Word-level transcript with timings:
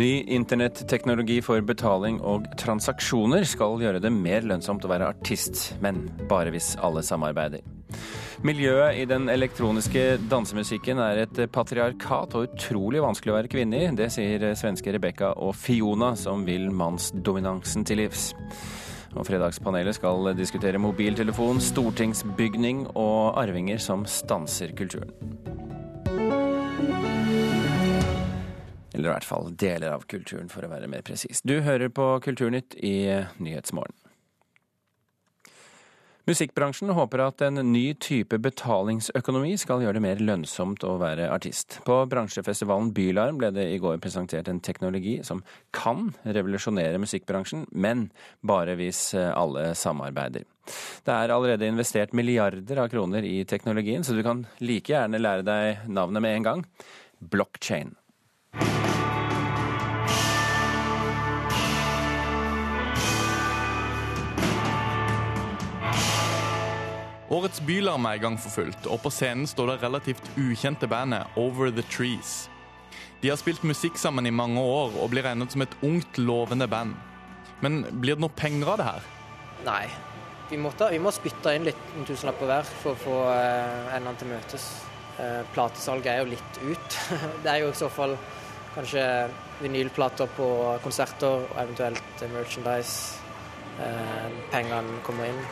Ny 0.00 0.22
internetteknologi 0.32 1.42
for 1.44 1.60
betaling 1.66 2.22
og 2.24 2.46
transaksjoner 2.56 3.44
skal 3.44 3.74
gjøre 3.82 4.00
det 4.00 4.08
mer 4.14 4.46
lønnsomt 4.48 4.86
å 4.86 4.88
være 4.88 5.10
artist, 5.12 5.74
men 5.84 6.06
bare 6.30 6.52
hvis 6.54 6.70
alle 6.80 7.02
samarbeider. 7.04 7.60
Miljøet 8.46 8.96
i 8.96 9.04
den 9.10 9.28
elektroniske 9.28 10.04
dansemusikken 10.30 11.02
er 11.04 11.20
et 11.26 11.42
patriarkat 11.52 12.32
og 12.38 12.46
utrolig 12.48 13.02
vanskelig 13.04 13.34
å 13.34 13.36
være 13.42 13.52
kvinne 13.52 13.82
i. 13.82 13.90
Det 13.98 14.08
sier 14.14 14.46
svenske 14.56 14.94
Rebekka 14.96 15.34
og 15.36 15.52
Fiona, 15.60 16.14
som 16.16 16.46
vil 16.48 16.70
mannsdominansen 16.72 17.84
til 17.84 18.00
livs. 18.06 18.30
Og 19.12 19.26
Fredagspanelet 19.28 19.98
skal 19.98 20.32
diskutere 20.38 20.80
mobiltelefon, 20.80 21.60
stortingsbygning 21.60 22.86
og 22.94 23.36
arvinger 23.42 23.82
som 23.82 24.08
stanser 24.08 24.72
kulturen. 24.80 25.12
Eller 28.92 29.08
i 29.08 29.12
hvert 29.14 29.26
fall 29.26 29.50
deler 29.54 29.94
av 29.94 30.06
kulturen, 30.10 30.50
for 30.50 30.66
å 30.66 30.70
være 30.72 30.90
mer 30.90 31.04
presis. 31.06 31.42
Du 31.46 31.60
hører 31.62 31.92
på 31.94 32.12
Kulturnytt 32.24 32.74
i 32.82 33.06
Nyhetsmorgen. 33.38 33.96
Musikkbransjen 36.28 36.92
håper 36.94 37.22
at 37.24 37.42
en 37.42 37.58
ny 37.72 37.94
type 37.98 38.36
betalingsøkonomi 38.44 39.54
skal 39.58 39.80
gjøre 39.82 39.96
det 39.96 40.02
mer 40.04 40.20
lønnsomt 40.22 40.84
å 40.86 40.92
være 41.00 41.30
artist. 41.32 41.80
På 41.86 41.96
bransjefestivalen 42.10 42.92
Bylarm 42.94 43.40
ble 43.40 43.50
det 43.56 43.64
i 43.72 43.80
går 43.82 43.98
presentert 44.04 44.50
en 44.52 44.60
teknologi 44.62 45.16
som 45.26 45.40
kan 45.74 46.12
revolusjonere 46.22 47.00
musikkbransjen, 47.02 47.64
men 47.72 48.10
bare 48.46 48.76
hvis 48.78 49.08
alle 49.16 49.72
samarbeider. 49.74 50.44
Det 51.06 51.16
er 51.16 51.34
allerede 51.34 51.66
investert 51.66 52.14
milliarder 52.14 52.84
av 52.84 52.92
kroner 52.92 53.26
i 53.26 53.40
teknologien, 53.48 54.06
så 54.06 54.14
du 54.14 54.22
kan 54.26 54.44
like 54.62 54.92
gjerne 54.92 55.18
lære 55.18 55.46
deg 55.48 55.88
navnet 55.90 56.22
med 56.22 56.36
en 56.36 56.46
gang. 56.50 56.66
Blockchain. 57.18 57.96
Årets 67.30 67.60
Bylarm 67.62 68.08
er 68.10 68.16
i 68.18 68.22
gang 68.24 68.34
for 68.42 68.50
fullt, 68.50 68.86
og 68.90 69.04
på 69.04 69.10
scenen 69.14 69.46
står 69.46 69.68
det 69.70 69.82
relativt 69.84 70.30
ukjente 70.34 70.88
bandet 70.90 71.36
Over 71.38 71.70
The 71.70 71.84
Trees. 71.86 72.48
De 73.22 73.30
har 73.30 73.38
spilt 73.38 73.62
musikk 73.62 74.00
sammen 74.02 74.26
i 74.26 74.32
mange 74.34 74.58
år 74.58 74.96
og 74.98 75.12
blir 75.12 75.22
regnet 75.22 75.54
som 75.54 75.62
et 75.62 75.76
ungt, 75.86 76.18
lovende 76.18 76.66
band. 76.66 76.96
Men 77.62 77.84
blir 77.92 78.18
det 78.18 78.24
noe 78.24 78.34
penger 78.34 78.72
av 78.72 78.80
det 78.80 78.88
her? 78.88 79.06
Nei. 79.68 79.84
Vi 80.50 80.58
må, 80.58 80.72
ta, 80.74 80.88
vi 80.90 80.98
må 80.98 81.12
spytte 81.14 81.52
inn 81.54 81.68
litt 81.68 81.94
en 81.94 82.08
tusenlapp 82.08 82.42
hver 82.42 82.70
for 82.80 82.96
å 82.96 82.98
få 82.98 83.18
eh, 83.36 83.94
endene 83.94 84.18
til 84.18 84.32
møtes. 84.32 84.66
Eh, 85.22 85.40
platesalget 85.54 86.10
er 86.10 86.24
jo 86.24 86.32
litt 86.32 86.62
ut. 86.64 87.00
det 87.44 87.52
er 87.52 87.62
jo 87.62 87.70
i 87.70 87.78
så 87.78 87.92
fall 87.94 88.16
kanskje 88.74 89.04
vinylplater 89.60 90.34
på 90.34 90.50
konserter 90.82 91.44
og 91.44 91.54
eventuelt 91.62 92.26
merchandise. 92.34 93.20
Eh, 93.78 94.40
pengene 94.50 94.98
kommer 95.06 95.30
inn. 95.30 95.44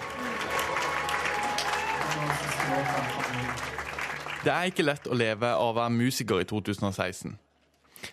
Det 4.44 4.54
er 4.54 4.70
ikke 4.70 4.86
lett 4.86 5.06
å 5.10 5.16
leve 5.18 5.50
av 5.50 5.72
å 5.72 5.76
være 5.76 5.92
musiker 5.92 6.40
i 6.40 6.46
2016. 6.48 7.36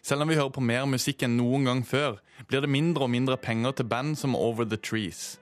Selv 0.02 0.26
om 0.26 0.30
vi 0.30 0.36
hører 0.36 0.54
på 0.54 0.64
mer 0.66 0.86
musikk 0.90 1.24
enn 1.26 1.38
noen 1.38 1.68
gang 1.70 1.84
før, 1.86 2.18
blir 2.50 2.66
det 2.66 2.72
mindre 2.74 3.06
og 3.06 3.14
mindre 3.14 3.38
penger 3.38 3.78
til 3.78 3.88
band 3.90 4.18
som 4.18 4.36
Over 4.36 4.66
The 4.66 4.78
Trees. 4.82 5.38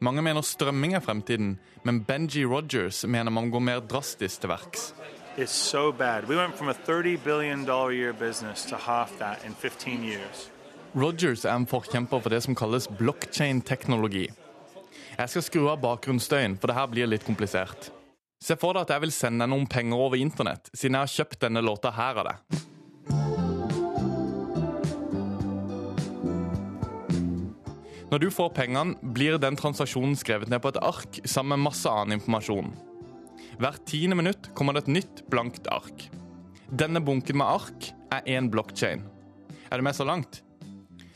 Mange 0.00 0.22
mener 0.22 0.40
strømming 0.46 0.94
er 0.96 1.02
fremtiden, 1.04 1.58
men 1.84 2.04
Benji 2.08 2.46
Rogers 2.46 3.04
mener 3.04 3.30
man 3.30 3.50
går 3.50 3.60
mer 3.60 3.80
drastisk 3.80 4.40
til 4.40 4.48
verks. 4.54 4.94
It's 5.36 5.52
so 5.52 5.92
bad. 5.92 6.28
We 6.28 6.36
went 6.36 6.56
from 6.56 6.68
a 6.68 6.74
30 6.74 7.16
billion 7.16 7.64
dollar 7.64 7.92
year 7.92 8.12
business 8.12 8.64
to 8.66 8.76
half 8.76 9.18
that 9.18 9.44
in 9.44 9.54
15 9.54 10.04
years. 10.04 10.50
Rogers 10.94 11.44
er 11.44 11.54
en 11.54 11.66
forkjemper 11.66 12.20
for 12.20 12.30
det 12.30 12.42
som 12.42 12.54
kalles 12.54 12.88
blockchain-teknologi. 12.88 14.28
Jeg 15.18 15.28
skal 15.28 15.42
skru 15.42 15.68
av 15.68 15.80
bakgrunnsstøyen, 15.82 16.56
for 16.58 16.66
det 16.66 16.76
her 16.76 16.86
blir 16.86 17.06
litt 17.06 17.26
komplisert. 17.26 17.92
Se 18.40 18.56
for 18.56 18.72
deg 18.72 18.86
at 18.86 18.94
jeg 18.94 19.04
vil 19.04 19.12
sende 19.12 19.44
noen 19.52 19.66
penger 19.68 20.00
over 20.00 20.16
internett, 20.16 20.70
siden 20.72 20.96
jeg 20.96 21.04
har 21.04 21.12
kjøpt 21.12 21.42
denne 21.42 21.60
låta 21.60 21.90
her 21.92 22.20
av 22.22 22.30
deg. 22.30 22.60
Når 28.10 28.22
du 28.24 28.30
får 28.32 28.48
pengene, 28.56 28.96
blir 29.14 29.36
den 29.38 29.60
transaksjonen 29.60 30.16
skrevet 30.18 30.48
ned 30.50 30.64
på 30.64 30.72
et 30.72 30.80
ark 30.82 31.20
sammen 31.28 31.60
med 31.60 31.68
masse 31.68 31.92
annen 31.92 32.16
informasjon. 32.16 32.72
Hvert 33.60 33.84
tiende 33.86 34.16
minutt 34.16 34.48
kommer 34.56 34.74
det 34.74 34.86
et 34.86 34.94
nytt, 34.96 35.22
blankt 35.30 35.68
ark. 35.70 36.08
Denne 36.72 37.04
bunken 37.04 37.38
med 37.38 37.46
ark 37.60 37.92
er 38.10 38.24
én 38.24 38.48
blokkjede. 38.50 39.04
Er 39.68 39.78
du 39.78 39.84
med 39.84 39.94
så 39.94 40.08
langt? 40.08 40.40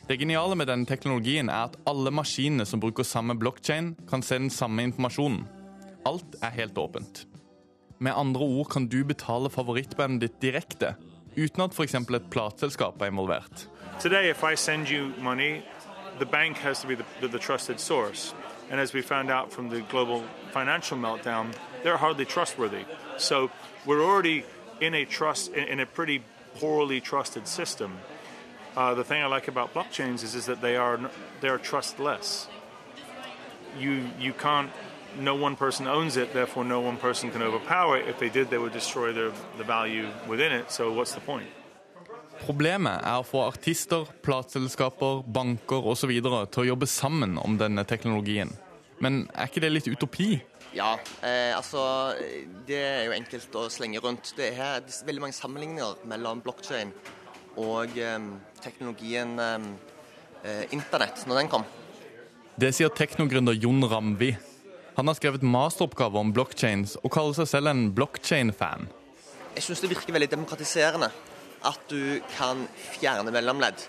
Det 0.04 0.20
geniale 0.20 0.54
med 0.60 0.68
denne 0.68 0.84
teknologien 0.84 1.48
er 1.48 1.70
at 1.70 1.80
alle 1.88 2.12
maskinene 2.12 2.68
som 2.68 2.84
bruker 2.84 3.08
samme 3.08 3.34
blokkjede, 3.40 3.96
kan 4.06 4.22
se 4.22 4.36
den 4.44 4.52
samme 4.52 4.84
informasjonen. 4.84 5.46
Alt 6.04 6.36
er 6.42 6.50
helt 6.50 6.78
åpent. 6.78 7.26
Med 7.98 8.12
andre 8.12 8.40
ord 8.40 8.68
kan 8.70 8.86
du 8.86 9.04
betale 9.04 9.50
favorittbandet 9.50 10.20
ditt 10.20 10.40
direkte, 10.42 10.94
uten 11.36 11.62
at 11.64 11.74
f.eks. 11.74 11.94
et 11.94 12.30
plateselskap 12.30 13.00
er 13.02 13.06
involvert. 13.06 13.68
Today, 14.00 14.30
if 14.30 14.42
I 14.42 14.56
send 14.56 14.90
you 14.90 15.12
money, 15.18 15.62
the 16.18 16.26
bank 16.26 16.58
has 16.58 16.80
to 16.80 16.88
be 16.88 16.94
the, 16.94 17.04
the, 17.20 17.28
the 17.28 17.38
trusted 17.38 17.80
source. 17.80 18.34
And 18.70 18.80
as 18.80 18.92
we 18.92 19.02
found 19.02 19.30
out 19.30 19.52
from 19.52 19.68
the 19.68 19.80
global 19.90 20.22
financial 20.50 20.98
meltdown, 20.98 21.54
they're 21.82 21.96
hardly 21.96 22.24
trustworthy. 22.24 22.84
So 23.18 23.50
we're 23.86 24.02
already 24.02 24.44
in 24.80 24.94
a 24.94 25.04
trust 25.04 25.52
in, 25.52 25.80
a 25.80 25.86
pretty 25.86 26.22
poorly 26.56 27.00
trusted 27.00 27.46
system. 27.46 27.98
Uh, 28.76 28.94
the 28.94 29.04
thing 29.04 29.22
I 29.22 29.26
like 29.26 29.48
about 29.48 29.72
blockchains 29.74 30.24
is, 30.24 30.34
is 30.34 30.46
that 30.46 30.60
they 30.60 30.76
are 30.76 30.98
they 31.40 31.48
are 31.48 31.58
trustless. 31.58 32.48
You 33.78 34.10
you 34.18 34.32
can't. 34.32 34.70
No 35.18 35.34
one 35.34 35.56
person 35.56 35.86
owns 35.86 36.16
it, 36.16 36.32
therefore 36.32 36.64
no 36.64 36.80
one 36.80 36.96
person 36.96 37.30
can 37.30 37.42
overpower 37.42 37.98
it. 37.98 38.08
If 38.08 38.18
they 38.18 38.28
did, 38.28 38.50
they 38.50 38.58
would 38.58 38.72
destroy 38.72 39.12
the, 39.12 39.32
the 39.58 39.64
value 39.64 40.08
within 40.28 40.52
it. 40.52 40.70
So 40.70 40.92
what's 40.92 41.14
the 41.14 41.20
point? 41.20 41.46
Problemet 42.42 43.04
er 43.06 43.20
å 43.22 43.24
få 43.24 43.44
artister, 43.46 44.08
plateselskaper, 44.24 45.22
banker 45.30 45.86
osv. 45.86 46.10
til 46.10 46.64
å 46.64 46.66
jobbe 46.66 46.88
sammen 46.90 47.38
om 47.38 47.58
denne 47.60 47.84
teknologien. 47.86 48.50
Men 48.98 49.24
er 49.34 49.48
ikke 49.48 49.62
det 49.62 49.70
litt 49.70 49.88
utopi? 49.88 50.40
Ja, 50.74 50.96
eh, 51.22 51.54
altså 51.54 52.14
Det 52.66 52.80
er 52.80 53.04
jo 53.06 53.14
enkelt 53.14 53.54
å 53.54 53.68
slenge 53.70 54.02
rundt. 54.02 54.32
Det 54.36 54.50
er 54.50 54.82
veldig 55.06 55.22
mange 55.22 55.36
sammenligninger 55.36 56.02
mellom 56.10 56.42
blokkjede 56.42 56.90
og 57.62 57.94
eh, 57.94 58.18
teknologien 58.64 59.38
eh, 59.38 60.64
internett, 60.74 61.22
når 61.28 61.44
den 61.44 61.52
kom. 61.52 61.66
Det 62.58 62.72
sier 62.74 62.90
teknogründer 62.90 63.54
Jon 63.54 63.86
Ramvi. 63.90 64.34
Han 64.94 65.08
har 65.10 65.16
skrevet 65.18 65.42
masteroppgave 65.42 66.20
om 66.20 66.28
blokkjeder 66.34 67.00
og 67.02 67.10
kaller 67.10 67.34
seg 67.34 67.48
selv 67.50 67.70
en 67.72 67.88
blokkjede-fan. 67.96 68.86
Jeg 69.56 69.64
syns 69.66 69.80
det 69.82 69.90
virker 69.90 70.14
veldig 70.14 70.28
demokratiserende 70.30 71.08
at 71.66 71.80
du 71.90 72.20
kan 72.36 72.62
fjerne 72.92 73.32
mellomledd. 73.34 73.82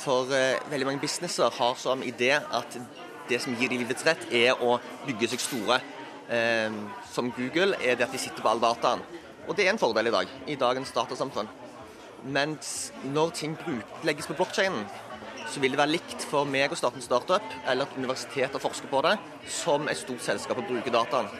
For 0.00 0.32
eh, 0.32 0.56
veldig 0.70 0.88
mange 0.88 1.02
businesser 1.02 1.52
har 1.58 1.76
som 1.80 2.04
idé 2.04 2.32
at 2.38 2.78
det 3.28 3.42
som 3.42 3.56
gir 3.58 3.68
dem 3.68 3.82
livets 3.82 4.06
rett, 4.06 4.24
er 4.32 4.56
å 4.62 4.78
bygge 5.04 5.28
seg 5.34 5.44
store. 5.44 5.80
Eh, 6.32 6.72
som 7.12 7.28
Google 7.36 7.76
er 7.82 7.98
det 7.98 8.06
at 8.08 8.16
de 8.16 8.22
sitter 8.22 8.40
på 8.40 8.48
all 8.48 8.62
dataen. 8.62 9.04
Og 9.46 9.56
det 9.58 9.66
er 9.66 9.74
en 9.74 9.82
fordel 9.82 10.08
i 10.08 10.14
dag, 10.14 10.32
i 10.48 10.56
dagens 10.56 10.94
datasamfunn. 10.96 11.52
Mens 12.32 12.94
når 13.04 13.36
ting 13.36 13.58
legges 14.08 14.26
på 14.30 14.38
blokkjeden, 14.38 14.88
så 15.50 15.62
vil 15.62 15.74
det 15.74 15.80
være 15.80 15.94
likt 15.94 16.24
for 16.30 16.48
meg 16.48 16.72
å 16.72 16.78
starte 16.78 17.00
en 17.00 17.04
startup, 17.04 17.52
eller 17.66 17.86
et 17.86 18.00
universitet 18.00 18.56
å 18.56 18.62
forske 18.62 18.90
på 18.90 19.02
det, 19.06 19.14
som 19.50 19.86
et 19.90 20.00
stort 20.00 20.24
selskap 20.24 20.60
å 20.60 20.66
bruke 20.66 20.92
dataen. 20.92 21.30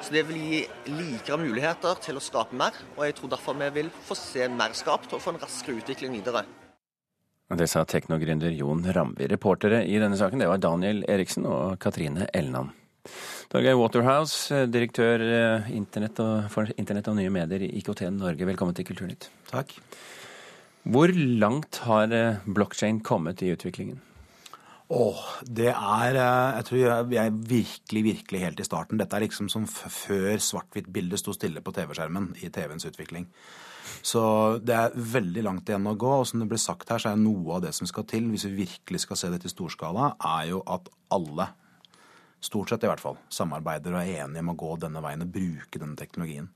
Så 0.00 0.14
det 0.14 0.24
vil 0.30 0.40
gi 0.40 0.60
likere 0.88 1.40
muligheter 1.42 1.98
til 2.00 2.16
å 2.16 2.24
skape 2.24 2.56
mer, 2.56 2.76
og 2.96 3.04
jeg 3.04 3.18
tror 3.18 3.34
derfor 3.34 3.58
vi 3.60 3.68
vil 3.74 3.92
få 4.06 4.16
se 4.16 4.48
mer 4.48 4.72
skapt 4.76 5.12
og 5.12 5.20
få 5.20 5.34
en 5.34 5.42
raskere 5.42 5.82
utvikling 5.82 6.16
videre. 6.16 6.46
Det 7.50 7.66
sa 7.66 7.82
teknogründer 7.84 8.52
Jon 8.54 8.84
Ramby. 8.94 9.26
Reportere 9.28 9.82
i 9.82 9.98
denne 9.98 10.16
saken 10.16 10.40
det 10.40 10.48
var 10.48 10.62
Daniel 10.62 11.02
Eriksen 11.10 11.48
og 11.50 11.80
Katrine 11.82 12.28
Elnan. 12.32 12.70
Torgeir 13.50 13.74
Waterhouse, 13.74 14.54
direktør 14.70 15.24
internett 15.74 16.20
og, 16.22 16.46
for 16.52 16.70
Internett 16.78 17.10
og 17.10 17.18
nye 17.18 17.32
medier 17.34 17.64
i 17.66 17.72
IKT 17.80 18.04
Norge, 18.14 18.46
velkommen 18.46 18.76
til 18.78 18.86
Kulturnytt. 18.86 19.26
Takk. 19.50 19.74
Hvor 20.82 21.12
langt 21.12 21.82
har 21.84 22.12
blokkjede 22.48 23.02
kommet 23.04 23.42
i 23.44 23.52
utviklingen? 23.52 24.00
Åh, 24.90 25.18
det 25.46 25.70
er 25.70 26.16
Jeg 26.16 26.64
tror 26.66 27.02
vi 27.06 27.16
er 27.16 27.30
virkelig, 27.30 28.02
virkelig 28.04 28.40
helt 28.40 28.60
i 28.60 28.64
starten. 28.64 28.98
Dette 28.98 29.16
er 29.16 29.22
liksom 29.22 29.48
som 29.48 29.66
før 29.66 30.40
svart-hvitt-bildet 30.42 31.20
sto 31.20 31.32
stille 31.32 31.60
på 31.62 31.70
TV-skjermen 31.72 32.32
i 32.42 32.48
TV-ens 32.50 32.88
utvikling. 32.88 33.28
Så 34.02 34.58
det 34.58 34.74
er 34.74 34.96
veldig 34.96 35.44
langt 35.46 35.68
igjen 35.68 35.86
å 35.86 35.94
gå. 35.94 36.10
Og 36.22 36.26
som 36.26 36.42
det 36.42 36.48
ble 36.50 36.58
sagt 36.58 36.90
her, 36.90 36.98
så 36.98 37.12
er 37.12 37.22
noe 37.22 37.60
av 37.60 37.62
det 37.62 37.74
som 37.76 37.86
skal 37.86 38.08
til, 38.10 38.26
hvis 38.32 38.48
vi 38.48 38.64
virkelig 38.64 39.04
skal 39.04 39.20
se 39.20 39.30
dette 39.30 39.46
i 39.46 39.52
storskala, 39.52 40.14
er 40.40 40.50
jo 40.50 40.64
at 40.66 40.90
alle, 41.14 41.46
stort 42.40 42.72
sett 42.72 42.82
i 42.82 42.90
hvert 42.90 43.02
fall, 43.04 43.20
samarbeider 43.30 43.94
og 43.94 44.00
er 44.00 44.24
enige 44.24 44.42
om 44.42 44.54
å 44.54 44.58
gå 44.58 44.74
denne 44.80 45.04
veien 45.04 45.22
og 45.22 45.32
bruke 45.34 45.78
denne 45.78 45.98
teknologien. 46.00 46.50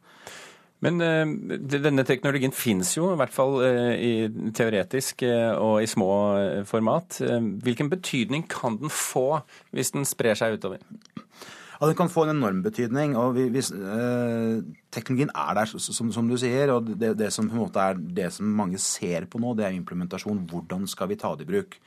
Men 0.85 1.01
uh, 1.01 1.57
denne 1.57 2.05
teknologien 2.05 2.53
fins 2.55 2.93
jo, 2.99 3.13
i 3.15 3.19
hvert 3.19 3.33
fall 3.33 3.57
uh, 3.63 3.95
i 3.97 4.29
teoretisk 4.57 5.25
uh, 5.25 5.57
og 5.57 5.81
i 5.85 5.89
små 5.89 6.11
format. 6.69 7.21
hvilken 7.65 7.91
betydning 7.91 8.47
kan 8.51 8.77
den 8.81 8.93
få 8.93 9.41
hvis 9.73 9.95
den 9.95 10.05
sprer 10.09 10.37
seg 10.39 10.59
utover? 10.59 10.83
Ja, 11.75 11.89
Den 11.89 11.97
kan 11.99 12.09
få 12.09 12.25
en 12.25 12.37
enorm 12.37 12.63
betydning. 12.63 13.17
og 13.17 13.35
hvis, 13.35 13.73
Teknologien 14.95 15.33
er 15.35 15.55
der, 15.59 15.67
som, 15.67 16.13
som 16.13 16.29
du 16.29 16.37
sier. 16.39 16.71
og 16.71 16.87
det, 16.87 17.17
det, 17.19 17.33
som 17.33 17.49
på 17.49 17.57
en 17.57 17.65
måte 17.65 17.81
er 17.81 17.99
det 17.99 18.33
som 18.33 18.47
mange 18.47 18.79
ser 18.79 19.27
på 19.27 19.41
nå, 19.43 19.55
det 19.55 19.67
er 19.67 19.75
implementasjon. 19.75 20.47
Hvordan 20.51 20.87
skal 20.87 21.09
vi 21.11 21.17
ta 21.17 21.35
det 21.35 21.49
i 21.49 21.51
bruk? 21.51 21.79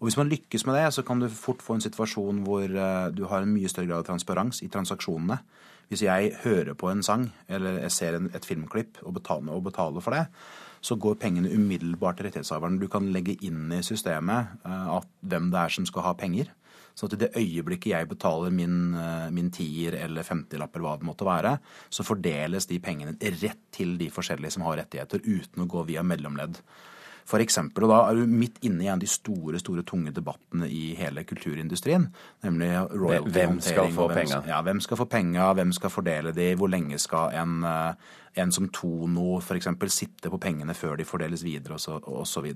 Og 0.00 0.08
Hvis 0.08 0.16
man 0.16 0.28
lykkes 0.28 0.66
med 0.66 0.74
det, 0.74 0.94
så 0.94 1.02
kan 1.02 1.20
du 1.20 1.28
fort 1.28 1.62
få 1.62 1.76
en 1.76 1.84
situasjon 1.84 2.42
hvor 2.42 2.66
du 3.12 3.24
har 3.28 3.42
en 3.44 3.52
mye 3.52 3.68
større 3.68 3.86
grad 3.86 4.02
av 4.02 4.08
transparens 4.08 4.62
i 4.64 4.68
transaksjonene. 4.72 5.38
Hvis 5.90 6.04
jeg 6.06 6.34
hører 6.44 6.76
på 6.78 6.86
en 6.86 7.02
sang 7.02 7.24
eller 7.50 7.80
jeg 7.82 7.94
ser 7.96 8.16
et 8.22 8.46
filmklipp 8.46 9.00
og 9.02 9.16
betaler, 9.16 9.56
og 9.56 9.64
betaler, 9.66 10.04
for 10.04 10.14
det, 10.14 10.28
så 10.80 10.96
går 10.96 11.18
pengene 11.20 11.50
umiddelbart 11.50 12.20
til 12.20 12.28
rettighetshaveren. 12.28 12.78
Du 12.80 12.86
kan 12.88 13.10
legge 13.12 13.34
inn 13.44 13.72
i 13.74 13.82
systemet 13.84 14.54
uh, 14.64 15.00
hvem 15.20 15.50
det 15.50 15.60
er 15.60 15.74
som 15.74 15.88
skal 15.88 16.06
ha 16.06 16.14
penger. 16.16 16.52
Så 16.94 17.08
at 17.08 17.16
i 17.16 17.20
det 17.20 17.32
øyeblikket 17.38 17.90
jeg 17.92 18.08
betaler 18.08 18.54
min, 18.54 18.94
uh, 18.94 19.26
min 19.34 19.50
tier 19.50 19.98
eller 19.98 20.26
femtilapp 20.26 20.78
eller 20.78 20.86
hva 20.86 20.94
det 21.00 21.10
måtte 21.10 21.26
være, 21.26 21.56
så 21.90 22.06
fordeles 22.06 22.70
de 22.70 22.78
pengene 22.82 23.18
rett 23.42 23.66
til 23.74 23.98
de 23.98 24.08
forskjellige 24.14 24.56
som 24.56 24.68
har 24.68 24.78
rettigheter, 24.84 25.26
uten 25.26 25.66
å 25.66 25.68
gå 25.74 25.84
via 25.90 26.06
mellomledd. 26.06 26.62
For 27.30 27.42
eksempel, 27.42 27.86
og 27.86 27.92
da 27.92 27.98
er 28.10 28.18
du 28.18 28.30
midt 28.30 28.58
inne 28.66 28.82
i 28.82 28.88
en 28.88 28.96
av 28.96 29.02
de 29.02 29.08
store 29.10 29.60
store, 29.62 29.84
tunge 29.86 30.10
debattene 30.14 30.66
i 30.66 30.96
hele 30.98 31.22
kulturindustrien. 31.28 32.08
Nemlig 32.46 32.70
royalty 32.90 33.34
Hvem 33.36 33.60
skal 33.62 33.92
få 33.94 34.08
penga? 34.10 34.40
Ja, 34.50 34.58
hvem 34.66 34.82
skal 34.82 34.98
få 34.98 35.06
penga, 35.10 35.52
hvem 35.54 35.74
skal 35.76 35.94
fordele 35.94 36.34
de, 36.34 36.48
hvor 36.58 36.72
lenge 36.72 36.98
skal 36.98 37.36
en, 37.38 37.62
eh, 37.64 38.10
en 38.42 38.52
som 38.52 38.66
Tono 38.74 39.38
f.eks. 39.38 39.70
sitte 39.94 40.32
på 40.32 40.42
pengene 40.42 40.74
før 40.74 40.98
de 40.98 41.06
fordeles 41.06 41.46
videre, 41.46 41.78
osv. 41.78 42.50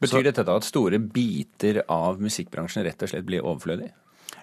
Betyr 0.00 0.24
dette 0.24 0.44
da 0.44 0.56
at 0.56 0.64
store 0.64 0.98
biter 1.00 1.84
av 1.92 2.20
musikkbransjen 2.20 2.84
rett 2.84 3.04
og 3.04 3.12
slett 3.12 3.28
blir 3.28 3.44
overflødig? 3.44 3.92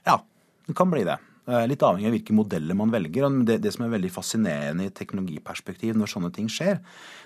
Ja, 0.05 0.19
det 0.67 0.77
kan 0.77 0.93
bli 0.93 1.05
det. 1.09 1.17
Eh, 1.43 1.65
litt 1.67 1.83
avhengig 1.83 2.07
av 2.07 2.13
hvilke 2.15 2.35
modeller 2.35 2.77
man 2.79 2.91
velger. 2.93 3.25
Det, 3.43 3.57
det, 3.65 3.73
som 3.75 3.83
er 3.83 3.91
veldig 3.97 4.11
fascinerende 4.15 4.87
i 4.87 4.93
teknologiperspektiv 4.95 5.97
når 5.99 6.11
sånne 6.13 6.29
ting 6.35 6.47
skjer, 6.51 6.79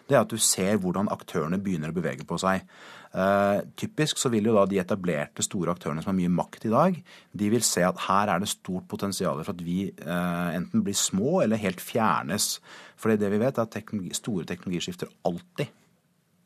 det 0.09 0.17
er 0.17 0.23
at 0.23 0.31
du 0.31 0.41
ser 0.41 0.79
hvordan 0.81 1.11
aktørene 1.13 1.59
begynner 1.61 1.93
å 1.93 1.97
bevege 1.97 2.25
på 2.25 2.39
seg. 2.41 2.65
Uh, 3.13 3.61
typisk 3.79 4.17
så 4.19 4.31
vil 4.33 4.49
jo 4.49 4.55
da 4.57 4.65
de 4.69 4.79
etablerte 4.81 5.45
store 5.45 5.71
aktørene 5.73 6.01
som 6.03 6.11
har 6.11 6.17
mye 6.17 6.33
makt 6.33 6.65
i 6.67 6.73
dag, 6.73 6.97
de 7.39 7.49
vil 7.53 7.63
se 7.65 7.81
at 7.85 8.01
her 8.07 8.29
er 8.33 8.41
det 8.43 8.49
stort 8.51 8.85
potensial 8.91 9.39
for 9.39 9.53
at 9.53 9.63
vi 9.63 9.87
uh, 10.01 10.49
enten 10.53 10.83
blir 10.85 10.97
små 10.97 11.39
eller 11.45 11.61
helt 11.61 11.81
fjernes. 11.81 12.57
For 12.97 13.13
det 13.13 13.31
vi 13.31 13.41
vet, 13.41 13.53
er 13.53 13.67
at 13.67 13.73
teknologi, 13.73 14.17
store 14.17 14.49
teknologiskifter 14.49 15.13
alltid 15.29 15.69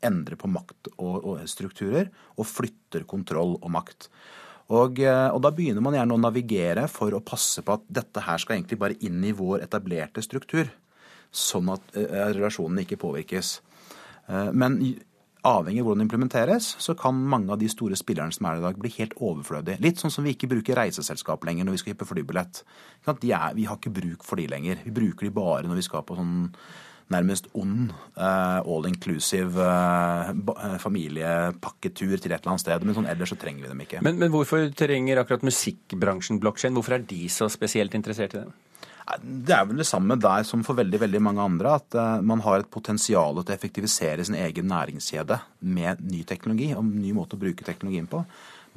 endrer 0.02 0.36
på 0.36 0.50
makt 0.50 0.92
og, 0.98 1.16
og 1.24 1.42
strukturer 1.48 2.10
og 2.36 2.48
flytter 2.48 3.08
kontroll 3.08 3.56
og 3.60 3.70
makt. 3.72 4.10
Og, 4.72 5.02
eh, 5.04 5.28
og, 5.28 5.40
da 5.44 5.52
begynner 5.52 5.84
man 5.84 5.96
gjerne 5.98 6.16
å 6.16 6.22
navigere 6.22 6.86
for 6.88 7.12
å 7.12 7.24
passe 7.24 7.64
på 7.64 7.76
at 7.76 7.84
dette 7.92 8.24
her 8.24 8.40
skal 8.40 8.56
egentlig 8.56 8.80
bare 8.80 8.98
inn 9.04 9.20
i 9.24 9.34
vår 9.36 9.66
etablerte 9.66 10.24
struktur. 10.24 10.70
Sånn 11.32 11.70
at 11.72 11.94
uh, 11.96 12.28
relasjonene 12.28 12.84
ikke 12.84 13.00
påvirkes. 13.00 13.54
Uh, 14.28 14.50
men 14.52 14.76
avhengig 15.48 15.80
av 15.80 15.86
hvordan 15.86 16.02
det 16.02 16.06
implementeres, 16.06 16.66
så 16.84 16.94
kan 16.98 17.16
mange 17.16 17.50
av 17.52 17.60
de 17.60 17.70
store 17.72 17.96
spillerne 17.98 18.34
som 18.36 18.46
er 18.48 18.60
i 18.60 18.64
dag, 18.64 18.78
bli 18.78 18.92
helt 18.98 19.16
overflødige. 19.16 19.80
Litt 19.82 20.02
sånn 20.02 20.12
som 20.12 20.28
vi 20.28 20.36
ikke 20.36 20.50
bruker 20.52 20.76
reiseselskap 20.78 21.44
lenger 21.48 21.66
når 21.66 21.76
vi 21.76 21.82
skal 21.82 21.94
kjøpe 21.94 22.08
flybillett. 22.12 22.62
vi 23.08 23.32
har 23.32 23.78
ikke 23.78 23.96
bruk 23.96 24.24
for 24.28 24.36
de 24.36 24.46
lenger. 24.52 24.84
Vi 24.84 24.94
bruker 24.94 25.26
de 25.26 25.34
bare 25.34 25.66
når 25.66 25.80
vi 25.80 25.86
skal 25.88 26.04
på 26.06 26.16
sånn 26.20 26.50
nærmest 27.12 27.48
ond 27.58 27.92
uh, 28.16 28.60
all 28.60 28.88
inclusive 28.88 29.60
uh, 29.60 30.32
familiepakketur 30.82 32.16
til 32.16 32.32
et 32.32 32.40
eller 32.40 32.54
annet 32.54 32.64
sted. 32.64 32.86
Men 32.86 32.98
sånn 32.98 33.08
ellers 33.12 33.34
så 33.34 33.38
trenger 33.40 33.66
vi 33.66 33.72
dem 33.72 33.84
ikke. 33.84 34.02
Men, 34.06 34.18
men 34.22 34.32
hvorfor 34.34 34.66
trenger 34.78 35.22
akkurat 35.22 35.46
musikkbransjen 35.46 36.40
blokkjede? 36.42 36.76
Hvorfor 36.78 36.98
er 36.98 37.06
de 37.08 37.22
så 37.32 37.48
spesielt 37.52 37.96
interessert 37.98 38.36
i 38.36 38.42
det? 38.42 38.50
Det 39.22 39.52
er 39.52 39.64
vel 39.68 39.80
det 39.82 39.88
samme 39.88 40.14
der 40.16 40.44
som 40.46 40.62
for 40.64 40.78
veldig 40.78 41.00
veldig 41.02 41.20
mange 41.26 41.44
andre. 41.44 41.76
At 41.82 41.96
man 42.24 42.42
har 42.46 42.62
et 42.62 42.70
potensial 42.72 43.40
til 43.40 43.50
å 43.50 43.56
effektivisere 43.56 44.24
sin 44.24 44.38
egen 44.38 44.70
næringskjede 44.70 45.40
med 45.74 46.04
ny 46.06 46.22
teknologi 46.28 46.70
og 46.76 46.86
ny 46.86 47.10
måte 47.16 47.36
å 47.36 47.42
bruke 47.42 47.66
teknologien 47.66 48.06
på. 48.08 48.22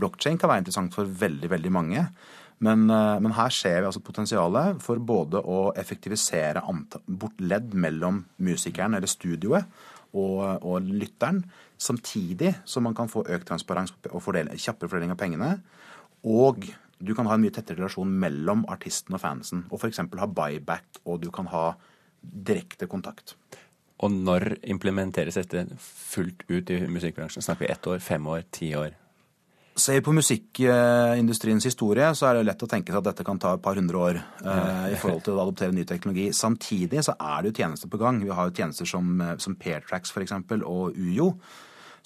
Blockchain 0.01 0.39
kan 0.41 0.51
være 0.51 0.65
interessant 0.65 0.95
for 0.97 1.07
veldig, 1.07 1.51
veldig 1.53 1.71
mange. 1.71 2.07
Men, 2.63 2.89
eh, 2.89 3.17
men, 3.19 3.33
her 3.35 3.51
ser 3.51 3.81
vi 3.81 3.89
altså 3.89 4.03
potensialet 4.03 4.79
for 4.83 5.01
både 5.03 5.41
å 5.41 5.73
effektivisere 5.75 6.63
bort 7.05 7.41
ledd 7.43 7.73
mellom 7.73 8.23
musikeren 8.37 8.95
eller 8.95 9.11
studioet 9.11 9.67
og, 10.15 10.63
og, 10.63 10.87
lytteren, 10.87 11.43
samtidig 11.77 12.53
som 12.63 12.87
man 12.87 12.95
kan 12.95 13.11
få 13.11 13.25
økt 13.27 13.49
transparens 13.49 13.91
og 14.11 14.21
fordele, 14.23 14.55
kjappere 14.55 14.87
fordeling 14.87 15.11
av 15.11 15.19
pengene. 15.19 15.51
Og 16.23 16.63
du 17.03 17.11
kan 17.13 17.27
ha 17.27 17.35
en 17.35 17.43
mye 17.43 17.53
tettere 17.53 17.81
relasjon 17.81 18.15
mellom 18.23 18.63
artisten 18.71 19.17
og 19.17 19.21
fansen. 19.21 19.65
Og 19.69 19.81
f.eks. 19.81 19.99
ha 19.99 20.31
buyback, 20.31 21.01
og 21.03 21.19
du 21.25 21.27
kan 21.35 21.51
ha 21.51 21.73
direkte 22.23 22.87
kontakt. 22.87 23.35
Og 24.03 24.11
når 24.11 24.57
implementeres 24.71 25.37
dette 25.39 25.67
fullt 25.79 26.47
ut 26.47 26.71
i 26.71 26.79
musikkbransjen? 26.91 27.43
Snakker 27.43 27.67
vi 27.67 27.73
ett 27.73 27.87
år, 27.91 27.99
fem 28.03 28.27
år, 28.27 28.47
ti 28.51 28.71
år? 28.75 28.95
Ser 29.75 29.99
på 29.99 30.13
musikkindustriens 30.15 31.65
historie, 31.67 32.07
så 32.15 32.29
er 32.29 32.37
det 32.37 32.45
lett 32.47 32.61
å 32.63 32.67
tenke 32.71 32.93
seg 32.93 33.01
at 33.01 33.09
dette 33.09 33.25
kan 33.27 33.39
ta 33.43 33.57
et 33.57 33.63
par 33.63 33.75
hundre 33.75 33.99
år 33.99 34.19
eh, 34.23 34.85
i 34.93 34.99
forhold 35.01 35.25
til 35.25 35.35
å 35.35 35.41
adoptere 35.43 35.75
ny 35.75 35.83
teknologi. 35.83 36.29
Samtidig 36.31 37.03
så 37.03 37.17
er 37.19 37.43
det 37.43 37.51
jo 37.51 37.57
tjenester 37.59 37.91
på 37.91 37.99
gang. 37.99 38.21
Vi 38.23 38.31
har 38.31 38.47
jo 38.47 38.55
tjenester 38.55 38.87
som, 38.87 39.09
eh, 39.19 39.33
som 39.43 39.57
Pairtracks 39.59 40.15
f.eks. 40.15 40.31
og 40.63 40.95
UiO, 40.95 41.27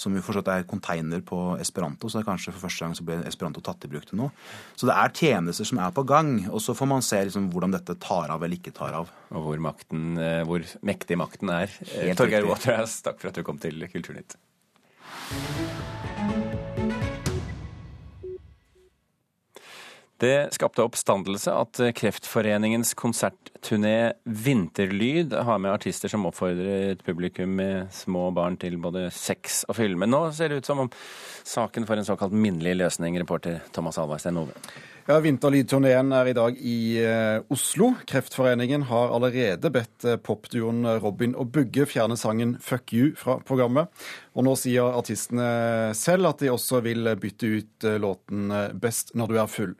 som 0.01 0.17
jo 0.17 0.23
fortsatt 0.25 0.49
er 0.49 0.65
container 0.65 1.21
på 1.21 1.43
esperanto, 1.61 2.09
så 2.09 2.17
det 2.17 2.23
er 2.23 2.29
kanskje 2.31 2.55
for 2.55 2.65
første 2.65 2.87
gang 2.87 2.97
så 2.97 3.05
blir 3.05 3.21
esperanto 3.29 3.61
tatt 3.61 3.85
i 3.85 3.91
bruk 3.93 4.09
til 4.09 4.17
noe. 4.23 4.33
Så 4.73 4.89
det 4.89 4.97
er 4.97 5.13
tjenester 5.21 5.69
som 5.69 5.83
er 5.85 5.93
på 5.93 6.07
gang, 6.09 6.33
og 6.49 6.65
så 6.65 6.73
får 6.73 6.89
man 6.89 7.05
se 7.05 7.21
liksom 7.29 7.51
hvordan 7.53 7.77
dette 7.77 7.99
tar 8.01 8.33
av 8.33 8.41
eller 8.41 8.57
ikke 8.57 8.73
tar 8.81 8.97
av. 9.03 9.13
Og 9.29 9.45
hvor, 9.45 9.61
makten, 9.69 10.09
eh, 10.17 10.41
hvor 10.41 10.65
mektig 10.81 11.21
makten 11.21 11.53
er. 11.53 11.77
Torgeir 12.17 12.49
Waterhouse, 12.49 13.03
takk 13.05 13.21
for 13.21 13.29
at 13.29 13.37
du 13.37 13.45
kom 13.45 13.61
til 13.61 13.85
Kulturnytt. 13.93 14.39
Det 20.19 20.49
skapte 20.51 20.83
oppstandelse 20.83 21.53
at 21.55 21.79
Kreftforeningens 21.95 22.91
konsertturné 22.99 24.11
Vinterlyd 24.27 25.31
har 25.47 25.61
med 25.63 25.71
artister 25.71 26.11
som 26.11 26.27
oppfordrer 26.27 26.91
et 26.91 27.05
publikum 27.07 27.53
med 27.55 27.87
små 27.95 28.25
barn 28.35 28.57
til 28.59 28.75
både 28.83 29.05
sex 29.15 29.63
og 29.69 29.77
fyll. 29.79 29.95
Men 29.95 30.11
nå 30.11 30.25
ser 30.35 30.51
det 30.51 30.59
ut 30.59 30.67
som 30.67 30.83
om 30.83 30.91
saken 31.47 31.87
får 31.87 32.01
en 32.01 32.09
såkalt 32.11 32.35
minnelig 32.35 32.75
løsning, 32.81 33.15
reporter 33.23 33.61
Thomas 33.71 34.01
Alvarstein 34.01 34.43
Ove. 34.43 34.59
Ja, 35.09 35.15
Vinterlydturneen 35.23 36.11
er 36.13 36.27
i 36.29 36.35
dag 36.37 36.57
i 36.61 36.99
eh, 37.01 37.39
Oslo. 37.49 37.93
Kreftforeningen 38.05 38.83
har 38.91 39.15
allerede 39.15 39.71
bedt 39.73 40.05
eh, 40.05 40.19
popduoen 40.21 40.83
Robin 41.01 41.31
og 41.33 41.49
Bugge 41.55 41.87
fjerne 41.89 42.19
sangen 42.19 42.57
'Fuck 42.61 42.93
You' 42.93 43.15
fra 43.17 43.39
programmet. 43.41 43.87
Og 44.35 44.45
nå 44.45 44.53
sier 44.59 44.91
artistene 44.99 45.95
selv 45.97 46.29
at 46.29 46.43
de 46.43 46.51
også 46.53 46.83
vil 46.85 47.09
bytte 47.17 47.49
ut 47.55 47.87
eh, 47.89 47.97
låten 47.97 48.53
'Best 48.77 49.15
når 49.15 49.31
du 49.31 49.39
er 49.39 49.49
full'. 49.49 49.79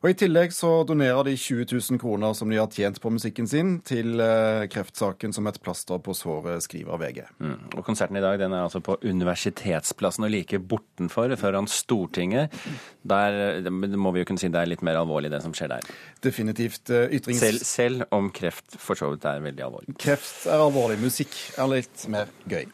Og 0.00 0.08
I 0.08 0.16
tillegg 0.16 0.54
så 0.56 0.68
donerer 0.88 1.26
de 1.28 1.34
20 1.36 1.66
000 1.74 2.00
kroner 2.00 2.32
som 2.36 2.48
de 2.48 2.56
har 2.56 2.70
tjent 2.72 2.96
på 3.02 3.10
musikken 3.12 3.48
sin, 3.48 3.74
til 3.84 4.20
eh, 4.24 4.64
kreftsaken 4.72 5.34
som 5.36 5.48
et 5.50 5.58
plaster 5.60 6.00
på 6.00 6.14
såret, 6.16 6.64
skriver 6.64 6.96
VG. 7.02 7.20
Mm. 7.36 7.58
Og 7.74 7.84
Konserten 7.84 8.16
i 8.16 8.22
dag 8.24 8.38
den 8.40 8.54
er 8.56 8.64
altså 8.64 8.80
på 8.84 8.96
Universitetsplassen 9.04 10.24
og 10.24 10.32
like 10.32 10.56
bortenfor, 10.56 11.34
foran 11.40 11.68
Stortinget. 11.68 12.56
Der 13.04 13.68
må 13.70 14.14
vi 14.14 14.22
jo 14.22 14.30
kunne 14.30 14.40
si 14.40 14.48
det 14.48 14.62
er 14.62 14.70
litt 14.72 14.84
mer 14.86 15.02
alvorlig, 15.02 15.32
det 15.34 15.42
som 15.44 15.52
skjer 15.56 15.74
der. 15.74 15.92
Definitivt. 16.24 16.88
Eh, 16.88 17.12
ytrings... 17.20 17.44
Selv, 17.44 17.68
selv 17.68 18.08
om 18.16 18.32
kreft 18.32 18.80
for 18.80 18.96
så 18.96 19.12
vidt 19.12 19.28
er 19.28 19.44
veldig 19.44 19.66
alvorlig. 19.68 19.98
Kreft 20.00 20.48
er 20.48 20.64
alvorlig. 20.64 20.96
Musikk 21.04 21.36
er 21.60 21.72
litt 21.74 22.08
mer 22.12 22.32
gøy. 22.48 22.64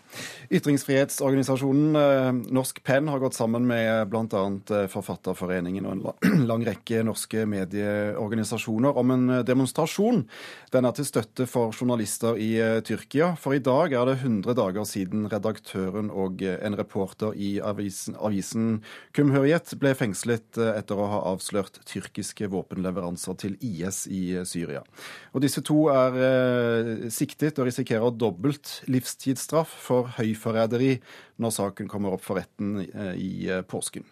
Ytringsfrihetsorganisasjonen 0.54 2.00
eh, 2.04 2.32
Norsk 2.54 2.84
Penn 2.86 3.10
har 3.10 3.26
gått 3.26 3.34
sammen 3.34 3.66
med 3.66 4.14
bl.a. 4.14 4.46
Forfatterforeningen 4.94 5.90
og 5.90 6.14
en 6.14 6.46
lang 6.52 6.62
rekke 6.62 6.76
rekke 6.76 7.04
norske 7.16 7.46
medieorganisasjoner 7.48 8.96
om 8.96 9.10
en 9.14 9.26
demonstrasjon. 9.46 10.24
Den 10.72 10.84
er 10.84 10.94
til 10.96 11.06
støtte 11.08 11.46
for 11.48 11.72
journalister 11.72 12.36
i 12.36 12.56
eh, 12.60 12.80
Tyrkia. 12.84 13.34
For 13.40 13.56
i 13.56 13.62
dag 13.62 13.94
er 13.96 14.10
det 14.10 14.18
100 14.20 14.56
dager 14.58 14.84
siden 14.88 15.26
redaktøren 15.32 16.10
og 16.10 16.42
eh, 16.44 16.58
en 16.66 16.76
reporter 16.76 17.32
i 17.34 17.56
avisen, 17.64 18.16
avisen 18.20 18.82
Kumhuriyet 19.16 19.72
ble 19.80 19.94
fengslet 19.96 20.60
eh, 20.60 20.74
etter 20.76 21.00
å 21.00 21.08
ha 21.08 21.22
avslørt 21.32 21.80
tyrkiske 21.88 22.50
våpenleveranser 22.52 23.40
til 23.40 23.56
IS 23.64 24.04
i 24.12 24.36
Syria. 24.44 24.84
Og 25.32 25.44
disse 25.44 25.64
to 25.64 25.88
er 25.92 26.20
eh, 26.20 27.08
siktet 27.14 27.58
og 27.58 27.70
risikerer 27.70 28.12
dobbelt 28.12 28.82
livstidsstraff 28.90 29.72
for 29.88 30.12
høyforræderi 30.18 30.98
når 31.40 31.58
saken 31.62 31.88
kommer 31.88 32.16
opp 32.16 32.24
for 32.24 32.40
retten 32.40 32.80
i 33.16 33.48
påsken. 33.68 34.04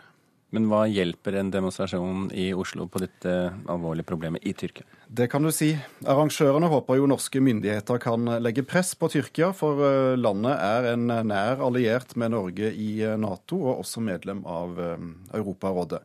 Men 0.55 0.69
hva 0.71 0.85
hjelper 0.87 1.35
en 1.41 1.49
demonstrasjon 1.51 2.29
i 2.31 2.53
Oslo 2.55 2.87
på 2.87 3.01
dette 3.03 3.31
alvorlige 3.67 4.07
problemet 4.07 4.45
i 4.47 4.53
Tyrkia? 4.55 4.87
Det 5.11 5.27
kan 5.33 5.43
du 5.43 5.51
si. 5.55 5.73
Arrangørene 6.07 6.69
håper 6.71 7.01
jo 7.01 7.09
norske 7.11 7.43
myndigheter 7.43 7.99
kan 8.03 8.29
legge 8.43 8.63
press 8.63 8.93
på 8.99 9.09
Tyrkia, 9.11 9.51
for 9.57 9.83
eh, 9.83 10.15
landet 10.15 10.55
er 10.55 10.87
en 10.93 11.11
nær 11.27 11.63
alliert 11.67 12.15
med 12.21 12.37
Norge 12.37 12.71
i 12.71 12.89
eh, 13.03 13.17
Nato, 13.19 13.59
og 13.65 13.83
også 13.83 14.03
medlem 14.07 14.45
av 14.47 14.79
eh, 14.79 15.09
Europarådet. 15.41 16.05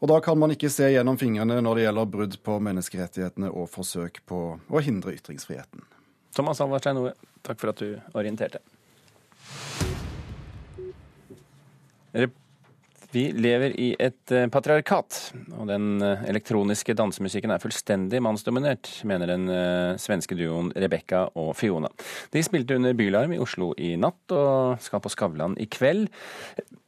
Og 0.00 0.10
da 0.10 0.16
kan 0.24 0.40
man 0.40 0.52
ikke 0.54 0.72
se 0.72 0.88
gjennom 0.88 1.20
fingrene 1.20 1.60
når 1.64 1.76
det 1.76 1.84
gjelder 1.84 2.08
brudd 2.16 2.38
på 2.44 2.56
menneskerettighetene 2.64 3.52
og 3.52 3.68
forsøk 3.72 4.22
på 4.28 4.40
å 4.64 4.84
hindre 4.84 5.12
ytringsfriheten. 5.18 5.84
Thomas 6.36 6.60
Alvarstein 6.64 6.96
Noe, 6.98 7.12
takk 7.44 7.60
for 7.60 7.72
at 7.74 7.84
du 7.84 8.00
orienterte. 8.16 8.64
Vi 13.14 13.28
lever 13.30 13.76
i 13.78 13.92
et 14.02 14.32
eh, 14.34 14.48
patriarkat, 14.50 15.18
og 15.54 15.68
den 15.70 16.02
eh, 16.02 16.24
elektroniske 16.32 16.96
dansemusikken 16.98 17.52
er 17.54 17.62
fullstendig 17.62 18.18
mannsdominert, 18.24 18.90
mener 19.06 19.30
den 19.30 19.46
eh, 19.54 19.94
svenske 20.02 20.34
duoen 20.34 20.72
Rebekka 20.74 21.28
og 21.38 21.52
Fiona. 21.54 21.92
De 22.34 22.42
spilte 22.42 22.74
under 22.74 22.96
Bylarm 22.98 23.36
i 23.36 23.38
Oslo 23.38 23.70
i 23.78 23.92
natt 24.00 24.34
og 24.34 24.82
skal 24.82 25.04
på 25.04 25.14
Skavlan 25.14 25.54
i 25.62 25.68
kveld. 25.70 26.08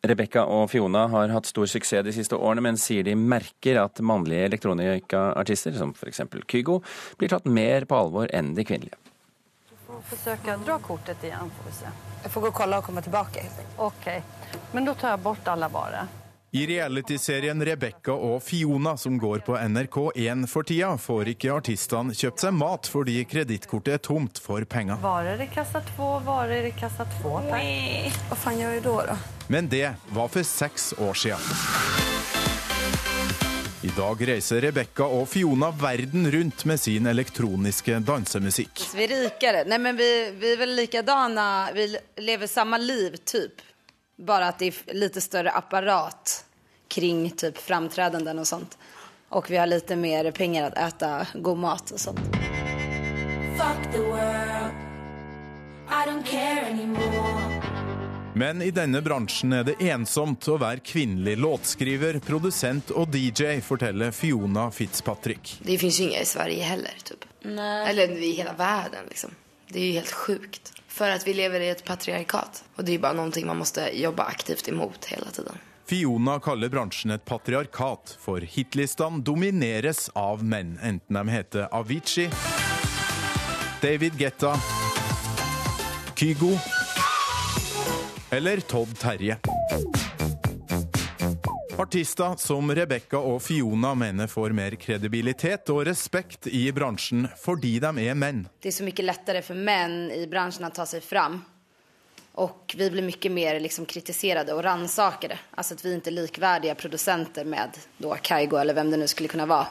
Rebekka 0.06 0.49
og 0.50 0.66
Fiona 0.73 1.06
har 1.14 1.30
hatt 1.30 1.47
stor 1.47 1.71
suksess 1.71 2.02
de 2.06 2.14
siste 2.16 2.35
årene, 2.35 2.64
men 2.66 2.80
sier 2.80 3.06
de 3.06 3.14
merker 3.14 3.78
at 3.85 4.02
mannlige 4.02 4.50
elektronikaartister, 4.50 5.78
som 5.78 5.95
f.eks. 5.95 6.26
Kygo, 6.50 6.80
blir 7.21 7.30
tatt 7.30 7.47
mer 7.47 7.87
på 7.87 8.02
alvor 8.02 8.35
enn 8.35 8.56
de 8.59 8.66
kvinnelige. 8.66 8.99
Forsøke 10.07 10.55
å 10.55 10.63
dra 10.63 10.77
kortet 10.83 11.25
igjen, 11.27 11.51
får 11.57 11.67
vi 11.71 11.75
se. 11.81 11.91
Jeg 12.23 12.33
får 12.35 12.47
gå 12.47 12.53
og 12.53 12.61
kolla 12.61 12.79
og 12.79 12.87
komme 12.87 13.03
tilbake. 13.03 13.43
Ok. 13.83 14.07
Men 14.73 14.87
da 14.87 14.95
tar 14.95 15.17
jeg 15.17 15.23
bort 15.25 15.51
alle 15.51 15.69
varer. 15.73 16.15
I 16.57 16.63
realityserien 16.71 17.65
Rebekka 17.69 18.15
og 18.15 18.39
Fiona, 18.43 18.95
som 18.97 19.19
går 19.19 19.43
på 19.45 19.59
NRK1 19.59 20.47
for 20.49 20.65
tida, 20.65 20.93
får 20.97 21.33
ikke 21.35 21.53
artistene 21.53 22.15
kjøpt 22.17 22.47
seg 22.47 22.55
mat 22.57 22.89
fordi 22.89 23.19
kredittkortet 23.29 23.99
er 23.99 24.01
tomt 24.01 24.41
for 24.41 24.65
penger. 24.65 24.97
Varer 25.03 25.43
i 25.43 25.51
kassa 25.53 25.83
to, 25.91 26.15
varer 26.25 26.71
i 26.71 26.73
kassa 26.79 27.05
to. 27.19 27.37
Hva 27.51 28.41
faen 28.41 28.63
gjør 28.63 28.79
vi 28.79 28.85
da, 28.87 28.99
da? 29.13 29.19
Men 29.53 29.69
det 29.69 29.89
var 30.17 30.33
for 30.33 30.47
seks 30.47 30.95
år 31.03 31.19
sia. 31.27 31.43
I 33.87 33.90
dag 33.97 34.23
reiser 34.28 34.61
Rebekka 34.61 35.05
og 35.14 35.28
Fiona 35.31 35.69
verden 35.71 36.25
rundt 36.33 36.64
med 36.64 36.81
sin 36.81 37.07
elektroniske 37.07 38.00
dansemusikk. 38.02 38.81
Vi 38.95 39.05
er 39.05 39.12
rikere. 39.12 39.61
Nei, 39.71 39.78
men 39.78 39.95
vi, 39.95 40.09
vi 40.40 40.49
er 40.52 40.59
vel 40.59 40.73
likadana. 40.75 41.45
Vi 41.75 41.85
lever 42.26 42.50
samme 42.50 42.81
liv, 42.83 43.14
typ. 43.23 43.62
Bare 44.19 44.49
at 44.50 44.59
det 44.59 44.73
er 44.73 44.99
litt 44.99 45.21
større 45.23 45.55
apparat 45.55 46.35
kring 46.88 47.31
typ 47.31 47.59
framträdanden 47.59 48.38
och 48.38 48.47
sånt. 48.47 48.78
Och 49.28 49.50
vi 49.50 49.57
har 49.57 49.66
litt 49.66 49.88
mer 49.99 50.31
penger 50.31 50.66
å 50.66 50.87
äta 50.88 51.26
god 51.35 51.59
mat 51.59 51.90
og 51.90 52.00
sånt. 52.00 52.26
Fuck 53.55 53.93
the 53.93 54.02
world. 54.02 54.75
I 55.87 56.02
don't 56.11 56.26
care 56.26 56.66
anymore. 56.66 57.86
Men 58.37 58.62
i 58.62 58.71
denne 58.71 59.00
bransjen 59.00 59.55
er 59.57 59.62
det 59.64 59.78
ensomt 59.88 60.45
å 60.52 60.59
være 60.61 60.83
kvinnelig 60.85 61.38
låtskriver, 61.40 62.19
produsent 62.21 62.90
og 62.93 63.09
DJ, 63.09 63.62
forteller 63.64 64.12
Fiona 64.12 64.66
Fitzpatrick. 64.69 65.55
Det 65.64 65.78
fins 65.81 66.02
ingen 66.05 66.21
i 66.21 66.28
Sverige 66.28 66.66
heller. 66.69 67.00
Typ. 67.00 67.25
Eller 67.47 68.12
i 68.12 68.35
hele 68.37 68.52
verden. 68.59 69.09
Liksom. 69.09 69.33
Det 69.73 69.81
er 69.81 69.87
jo 69.87 69.97
helt 70.02 70.12
sjukt. 70.12 70.75
For 70.85 71.09
at 71.09 71.25
vi 71.25 71.33
lever 71.40 71.64
i 71.64 71.73
et 71.73 71.81
patriarkat. 71.88 72.61
Og 72.76 72.85
det 72.85 72.99
er 72.99 73.05
bare 73.09 73.16
noe 73.16 73.49
man 73.49 73.64
må 73.64 73.88
jobbe 74.02 74.28
aktivt 74.28 74.69
imot 74.69 75.09
hele 75.14 75.33
tiden. 75.33 75.57
Fiona 75.88 76.37
kaller 76.45 76.69
bransjen 76.69 77.16
et 77.16 77.25
patriarkat, 77.25 78.19
for 78.21 78.45
hitlistene 78.45 79.25
domineres 79.25 80.11
av 80.12 80.45
menn, 80.45 80.76
enten 80.85 81.23
de 81.23 81.38
heter 81.38 81.71
Avicii, 81.73 82.28
David 83.81 84.21
Getta, 84.21 84.59
Kygo 86.21 86.59
eller 88.30 88.61
Todd 88.61 88.99
Terje. 88.99 89.38
Artister 91.78 92.35
som 92.40 92.71
Rebekka 92.75 93.18
og 93.21 93.42
Fiona 93.42 93.95
mener 93.95 94.30
får 94.33 94.54
mer 94.56 94.78
kredibilitet 94.80 95.68
og 95.75 95.83
respekt 95.87 96.49
i 96.49 96.64
bransjen 96.73 97.26
fordi 97.40 97.75
de 97.85 97.90
er 98.09 98.16
menn. 98.16 98.47
Det 98.62 98.73
er 98.73 98.76
så 98.78 98.87
mye 98.87 99.04
lettere 99.04 99.42
for 99.45 99.61
menn 99.61 100.09
i 100.14 100.25
bransjen 100.30 100.64
å 100.66 100.73
ta 100.73 100.88
seg 100.88 101.04
fram 101.04 101.42
Og 102.37 102.75
vi 102.76 102.90
blir 102.90 103.04
mye 103.04 103.30
mer 103.33 103.61
liksom 103.61 103.87
kritisert 103.88 104.50
og 104.52 104.61
ransakade. 104.64 105.38
Altså 105.56 105.76
at 105.76 105.85
vi 105.85 105.95
ikke 105.97 106.11
er 106.11 106.16
likeverdige 106.18 106.75
produsenter 106.76 107.45
med 107.45 107.78
då 107.97 108.12
Kaigo 108.23 108.59
eller 108.61 108.76
hvem 108.76 108.90
det 108.90 108.99
nå 109.00 109.06
skulle 109.09 109.30
kunne 109.33 109.49
være. 109.49 109.71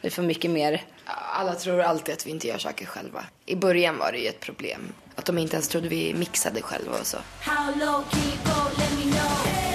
Vi 0.00 0.10
får 0.10 0.24
mye 0.24 0.52
mer... 0.52 0.78
Alle 1.36 1.54
tror 1.60 1.80
alltid 1.80 2.14
at 2.14 2.26
vi 2.26 2.32
ikke 2.32 2.48
gjør 2.54 2.64
saker 2.68 2.88
selv. 2.94 3.18
I 3.46 3.56
begynnelsen 3.56 4.00
var 4.00 4.16
det 4.16 4.24
jo 4.24 4.30
et 4.32 4.40
problem. 4.40 4.88
Att 5.16 5.24
de 5.24 5.38
inte 5.38 5.56
ens 5.56 5.68
trodde 5.68 5.88
vi 5.88 6.14
mixade 6.14 6.62
själva 6.62 6.98
och 6.98 7.06
så. 7.06 7.18
How 7.40 7.66
low 7.78 8.04
can 8.10 8.20
you 8.20 8.36
go? 8.44 8.70
Let 8.78 8.92
me 8.98 9.12
know. 9.12 9.65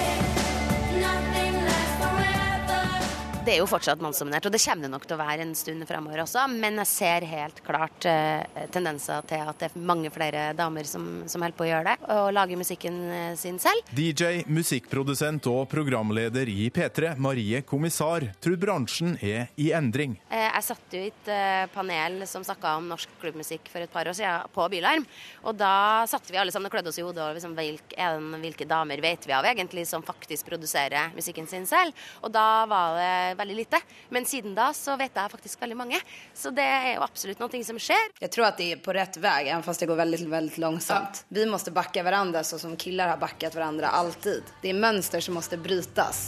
Det 3.42 3.56
er 3.56 3.58
jo 3.58 3.66
fortsatt 3.66 3.98
mannsdominert, 4.02 4.44
og 4.46 4.52
det 4.54 4.60
kommer 4.62 4.86
det 4.86 4.90
nok 4.92 5.04
til 5.08 5.16
å 5.16 5.18
være 5.18 5.42
en 5.42 5.54
stund 5.58 5.82
fremover 5.88 6.20
også. 6.22 6.44
Men 6.52 6.76
jeg 6.82 6.88
ser 6.92 7.24
helt 7.26 7.58
klart 7.66 8.04
eh, 8.06 8.44
tendenser 8.70 9.24
til 9.26 9.48
at 9.50 9.58
det 9.58 9.66
er 9.66 9.86
mange 9.88 10.12
flere 10.14 10.44
damer 10.54 10.86
som, 10.86 11.24
som 11.30 11.42
holder 11.42 11.56
på 11.58 11.66
å 11.66 11.68
gjøre 11.72 11.90
det, 11.90 12.10
og 12.14 12.28
lager 12.36 12.60
musikken 12.60 13.00
eh, 13.10 13.32
sin 13.40 13.58
selv. 13.62 13.88
DJ, 13.98 14.44
musikkprodusent 14.46 15.48
og 15.50 15.64
programleder 15.72 16.50
i 16.52 16.68
P3, 16.74 17.16
Marie 17.22 17.64
Kommissar, 17.66 18.28
tror 18.42 18.60
bransjen 18.62 19.16
er 19.18 19.50
i 19.58 19.72
endring. 19.74 20.14
Eh, 20.30 20.46
jeg 20.46 20.68
satt 20.68 20.94
jo 20.94 21.02
i 21.02 21.10
et 21.10 21.32
eh, 21.34 21.64
panel 21.74 22.22
som 22.30 22.46
snakka 22.46 22.76
om 22.78 22.86
norsk 22.92 23.18
klubbmusikk 23.24 23.72
for 23.74 23.82
et 23.82 23.90
par 23.90 24.06
år 24.06 24.18
siden, 24.18 24.54
på 24.54 24.68
Bylarm. 24.70 25.08
Og 25.50 25.58
da 25.58 26.06
satte 26.10 26.30
vi 26.30 26.38
alle 26.38 26.54
sammen 26.54 26.70
og 26.70 26.76
klødde 26.76 26.94
oss 26.94 27.02
i 27.02 27.08
hodet 27.08 27.26
over 27.26 27.40
liksom, 27.40 27.58
hvilke, 27.58 28.08
hvilke 28.46 28.70
damer 28.70 29.02
vet 29.02 29.26
vi 29.26 29.34
av 29.34 29.50
egentlig 29.50 29.88
som 29.90 30.06
faktisk 30.06 30.46
produserer 30.52 31.10
musikken 31.18 31.50
sin 31.50 31.66
selv. 31.66 31.90
Og 32.22 32.30
da 32.30 32.46
var 32.70 33.00
det 33.00 33.31
veldig 33.38 33.56
lite. 33.56 33.80
Men 34.14 34.26
siden 34.28 34.54
da 34.56 34.70
så 34.76 34.96
vet 35.00 35.16
jeg 35.16 35.32
faktisk 35.32 35.62
veldig 35.62 35.78
mange. 35.78 36.00
Så 36.34 36.52
det 36.54 36.66
er 36.66 36.88
jo 36.96 37.06
absolutt 37.06 37.42
noe 37.42 37.62
som 37.66 37.78
skjer. 37.80 38.12
Jeg 38.22 38.32
tror 38.34 38.50
at 38.50 38.60
de 38.60 38.70
er 38.74 38.82
på 38.82 38.94
rett 38.96 39.18
vei, 39.22 39.50
selv 39.52 39.64
fast 39.66 39.82
det 39.82 39.90
går 39.90 40.00
veldig, 40.02 40.22
veldig 40.32 40.62
langsomt. 40.62 41.22
Ja. 41.24 41.38
Vi 41.40 41.48
må 41.50 41.60
bakke 41.74 42.04
hverandre 42.04 42.44
sånn 42.46 42.62
som 42.62 42.76
gutter 42.76 43.14
har 43.14 43.20
bakket 43.20 43.56
hverandre 43.56 43.92
alltid. 43.92 44.54
Det 44.62 44.72
er 44.72 44.78
mønster 44.78 45.24
som 45.24 45.38
må 45.38 45.44
brytes. 45.62 46.24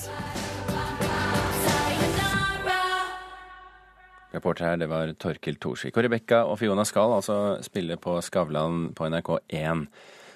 Reporter 4.35 4.67
her, 4.67 4.79
det 4.83 4.89
var 4.91 5.13
Torkil 5.15 5.61
Torsvik. 5.63 5.95
Og 5.95 6.09
Rebekka 6.09 6.43
og 6.51 6.59
Fiona 6.59 6.85
skal 6.89 7.21
altså 7.21 7.39
spille 7.63 7.97
på 8.03 8.17
Skavlan 8.25 8.89
på 8.97 9.07
NRK1 9.13 9.87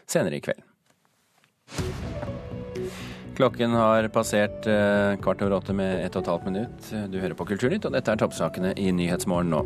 senere 0.06 0.38
i 0.38 0.44
kveld. 0.44 0.62
Klokken 3.38 3.70
har 3.70 4.08
passert 4.10 4.66
eh, 4.66 5.12
kvart 5.22 5.42
over 5.44 5.60
åtte 5.60 5.74
med 5.76 6.00
ett 6.02 6.16
og 6.18 6.24
et 6.24 6.30
halvt 6.32 6.46
minutt. 6.48 6.88
Du 7.06 7.20
hører 7.22 7.36
på 7.38 7.44
Kulturnytt, 7.46 7.84
og 7.86 7.94
dette 7.94 8.10
er 8.10 8.18
toppsakene 8.18 8.72
i 8.74 8.88
Nyhetsmorgen 8.90 9.52
nå. 9.54 9.60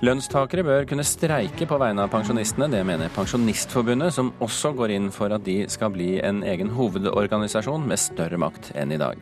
Lønnstakere 0.00 0.64
bør 0.64 0.86
kunne 0.88 1.04
streike 1.04 1.68
på 1.68 1.76
vegne 1.82 2.06
av 2.06 2.14
pensjonistene. 2.14 2.70
Det 2.72 2.80
mener 2.88 3.12
Pensjonistforbundet, 3.12 4.14
som 4.16 4.30
også 4.40 4.72
går 4.78 4.94
inn 4.96 5.10
for 5.12 5.34
at 5.36 5.44
de 5.44 5.58
skal 5.68 5.92
bli 5.92 6.14
en 6.24 6.40
egen 6.40 6.72
hovedorganisasjon 6.72 7.84
med 7.84 8.00
større 8.00 8.40
makt 8.40 8.72
enn 8.80 8.96
i 8.96 9.00
dag. 9.02 9.20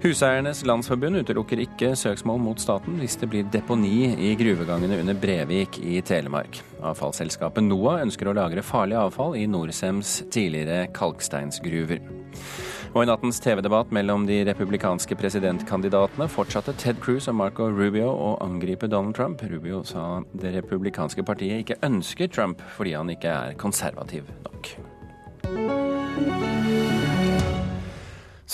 Huseiernes 0.00 0.62
Landsforbund 0.64 1.20
utelukker 1.20 1.60
ikke 1.66 1.90
søksmål 2.00 2.40
mot 2.40 2.60
staten 2.60 2.96
hvis 3.00 3.18
det 3.20 3.28
blir 3.32 3.48
deponi 3.52 4.14
i 4.28 4.30
gruvegangene 4.40 5.02
under 5.02 5.18
Brevik 5.20 5.76
i 5.84 5.98
Telemark. 6.00 6.62
Avfallsselskapet 6.80 7.64
NOAH 7.68 8.06
ønsker 8.06 8.32
å 8.32 8.36
lagre 8.36 8.64
farlig 8.64 8.96
avfall 9.00 9.36
i 9.36 9.44
Norcems 9.50 10.22
tidligere 10.32 10.86
kalksteinsgruver. 10.96 12.00
Og 12.96 13.02
i 13.04 13.08
nattens 13.10 13.36
TV-debatt 13.44 13.90
mellom 13.92 14.22
de 14.24 14.38
republikanske 14.48 15.18
presidentkandidatene 15.20 16.30
fortsatte 16.32 16.72
Ted 16.80 16.96
Cruz 17.04 17.26
og 17.28 17.36
Marco 17.36 17.66
Rubio 17.68 18.08
å 18.08 18.30
angripe 18.40 18.88
Donald 18.88 19.12
Trump. 19.18 19.44
Rubio 19.44 19.82
sa 19.84 20.22
det 20.32 20.54
republikanske 20.56 21.26
partiet 21.28 21.60
ikke 21.60 21.80
ønsker 21.84 22.32
Trump 22.32 22.64
fordi 22.78 22.96
han 22.96 23.12
ikke 23.12 23.36
er 23.36 23.60
konservativ 23.60 24.32
nok. 24.48 24.72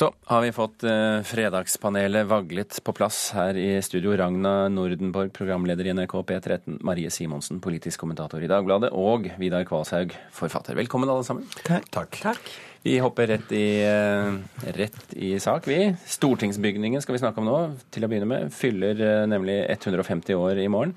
Så 0.03 0.09
har 0.25 0.41
vi 0.43 0.49
fått 0.51 0.83
eh, 0.83 1.21
fredagspanelet 1.23 2.27
vaglet 2.27 2.79
på 2.83 2.93
plass 2.93 3.19
her 3.37 3.55
i 3.55 3.77
studio. 3.87 4.17
Ragna 4.19 4.67
Nordenborg, 4.67 5.31
programleder 5.31 5.87
i 5.87 5.93
NRK 5.95 6.17
P13. 6.27 6.81
Marie 6.83 7.11
Simonsen, 7.15 7.61
politisk 7.63 8.03
kommentator 8.03 8.43
i 8.43 8.49
Dagbladet. 8.51 8.91
Og 8.99 9.29
Vidar 9.39 9.63
Kvalshaug, 9.69 10.11
forfatter. 10.35 10.75
Velkommen 10.75 11.13
alle 11.13 11.23
sammen. 11.23 11.47
Takk. 11.63 12.19
Takk. 12.19 12.51
Vi 12.83 12.97
hopper 12.99 13.31
rett 13.31 13.55
i, 13.55 13.69
eh, 13.87 14.73
rett 14.75 15.15
i, 15.15 15.37
sak, 15.39 15.71
vi. 15.71 15.95
Stortingsbygningen 16.17 17.05
skal 17.05 17.15
vi 17.15 17.23
snakke 17.23 17.39
om 17.39 17.47
nå. 17.47 17.61
Til 17.95 18.03
å 18.03 18.11
begynne 18.11 18.27
med. 18.27 18.51
Fyller 18.51 18.99
eh, 19.07 19.29
nemlig 19.31 19.61
150 19.71 20.35
år 20.35 20.65
i 20.65 20.67
morgen. 20.67 20.97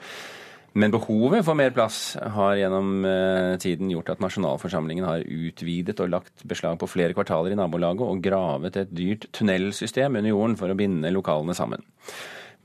Men 0.76 0.92
behovet 0.92 1.46
for 1.48 1.56
mer 1.56 1.72
plass 1.72 2.18
har 2.36 2.58
gjennom 2.60 3.06
eh, 3.08 3.54
tiden 3.64 3.92
gjort 3.94 4.10
at 4.12 4.24
nasjonalforsamlingen 4.24 5.06
har 5.08 5.24
utvidet 5.24 6.02
og 6.04 6.12
lagt 6.12 6.44
beslag 6.48 6.76
på 6.82 6.90
flere 6.92 7.16
kvartaler 7.16 7.56
i 7.56 7.60
nabolaget 7.60 8.04
og 8.04 8.24
gravet 8.24 8.76
et 8.82 8.92
dyrt 8.92 9.30
tunnelsystem 9.36 10.20
under 10.20 10.34
jorden 10.34 10.58
for 10.60 10.72
å 10.72 10.76
binde 10.76 11.14
lokalene 11.16 11.56
sammen. 11.56 11.86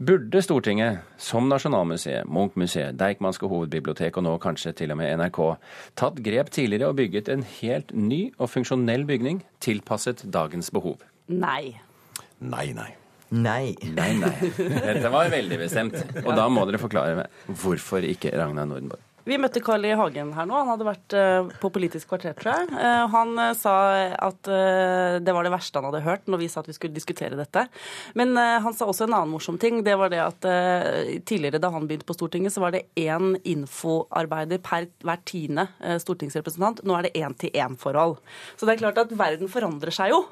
Burde 0.01 0.41
Stortinget, 0.43 1.05
som 1.21 1.47
Nasjonalmuseet, 1.53 2.25
Munchmuseet, 2.25 2.97
Deichmanske 2.99 3.47
hovedbibliotek 3.53 4.17
og 4.17 4.25
nå 4.25 4.33
kanskje 4.41 4.73
til 4.79 4.95
og 4.95 4.97
med 4.99 5.13
NRK, 5.21 5.41
tatt 6.01 6.23
grep 6.25 6.51
tidligere 6.57 6.89
og 6.89 6.97
bygget 6.97 7.29
en 7.29 7.45
helt 7.59 7.93
ny 7.93 8.23
og 8.39 8.49
funksjonell 8.49 9.05
bygning 9.07 9.43
tilpasset 9.61 10.25
dagens 10.33 10.73
behov? 10.73 11.05
Nei. 11.29 11.77
Nei, 12.41 12.71
nei. 12.73 12.95
Nei. 13.31 13.77
Nei, 13.95 14.11
nei. 14.19 14.33
Dette 14.89 15.13
var 15.13 15.31
veldig 15.31 15.59
bestemt. 15.61 16.01
Og 16.25 16.33
da 16.35 16.49
må 16.51 16.65
dere 16.69 16.81
forklare 16.83 17.21
meg 17.21 17.55
hvorfor 17.63 18.07
ikke 18.07 18.33
Ragnar 18.35 18.67
Nordenborg. 18.71 19.05
Vi 19.29 19.37
møtte 19.41 19.61
Carl 19.65 19.85
I. 19.85 19.93
Hagen 20.01 20.31
her 20.33 20.47
nå. 20.49 20.55
Han 20.57 20.71
hadde 20.73 20.87
vært 20.87 21.15
eh, 21.17 21.49
på 21.61 21.71
Politisk 21.75 22.09
kvarter, 22.09 22.33
tror 22.39 22.55
jeg. 22.55 22.69
Eh, 22.73 23.05
Han 23.13 23.35
eh, 23.43 23.53
sa 23.59 23.75
at 24.17 24.49
det 24.51 25.33
var 25.35 25.45
det 25.45 25.53
verste 25.53 25.79
han 25.79 25.87
hadde 25.89 26.03
hørt 26.05 26.29
når 26.31 26.41
vi 26.41 26.49
sa 26.51 26.63
at 26.63 26.69
vi 26.69 26.75
skulle 26.75 26.97
diskutere 26.97 27.37
dette. 27.39 27.63
Men 28.19 28.33
han 28.37 28.75
sa 28.77 28.87
også 28.89 29.07
en 29.07 29.15
annen 29.17 29.33
morsom 29.33 29.59
ting. 29.61 29.81
Det 29.85 29.95
var 29.99 30.11
det 30.13 30.21
at 30.23 30.47
tidligere 31.29 31.61
da 31.63 31.71
han 31.73 31.87
begynte 31.89 32.07
på 32.09 32.15
Stortinget, 32.17 32.55
så 32.55 32.63
var 32.63 32.75
det 32.75 32.83
én 32.99 33.35
infoarbeider 33.49 34.61
per 34.65 34.89
hver 35.05 35.23
tiende 35.29 35.67
stortingsrepresentant. 36.03 36.83
Nå 36.87 36.97
er 36.97 37.07
det 37.07 37.13
én-til-én-forhold. 37.21 38.17
Så 38.57 38.67
det 38.69 38.75
er 38.75 38.83
klart 38.83 39.01
at 39.03 39.15
verden 39.19 39.51
forandrer 39.53 39.95
seg 39.95 40.15
jo. 40.15 40.23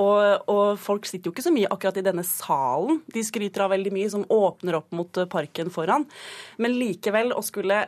Og, 0.00 0.50
og 0.50 0.64
folk 0.82 1.08
sitter 1.08 1.30
jo 1.30 1.34
ikke 1.34 1.46
så 1.46 1.54
mye 1.54 1.70
akkurat 1.70 2.00
i 2.00 2.06
denne 2.06 2.26
salen 2.26 3.00
de 3.14 3.24
skryter 3.26 3.66
av 3.66 3.74
veldig 3.74 3.94
mye, 3.96 4.10
som 4.12 4.26
åpner 4.26 4.80
opp 4.80 4.90
mot 4.96 5.22
parken 5.32 5.72
foran. 5.74 6.06
Men 6.60 6.76
likevel 6.80 7.34
å 7.36 7.44
skulle 7.46 7.84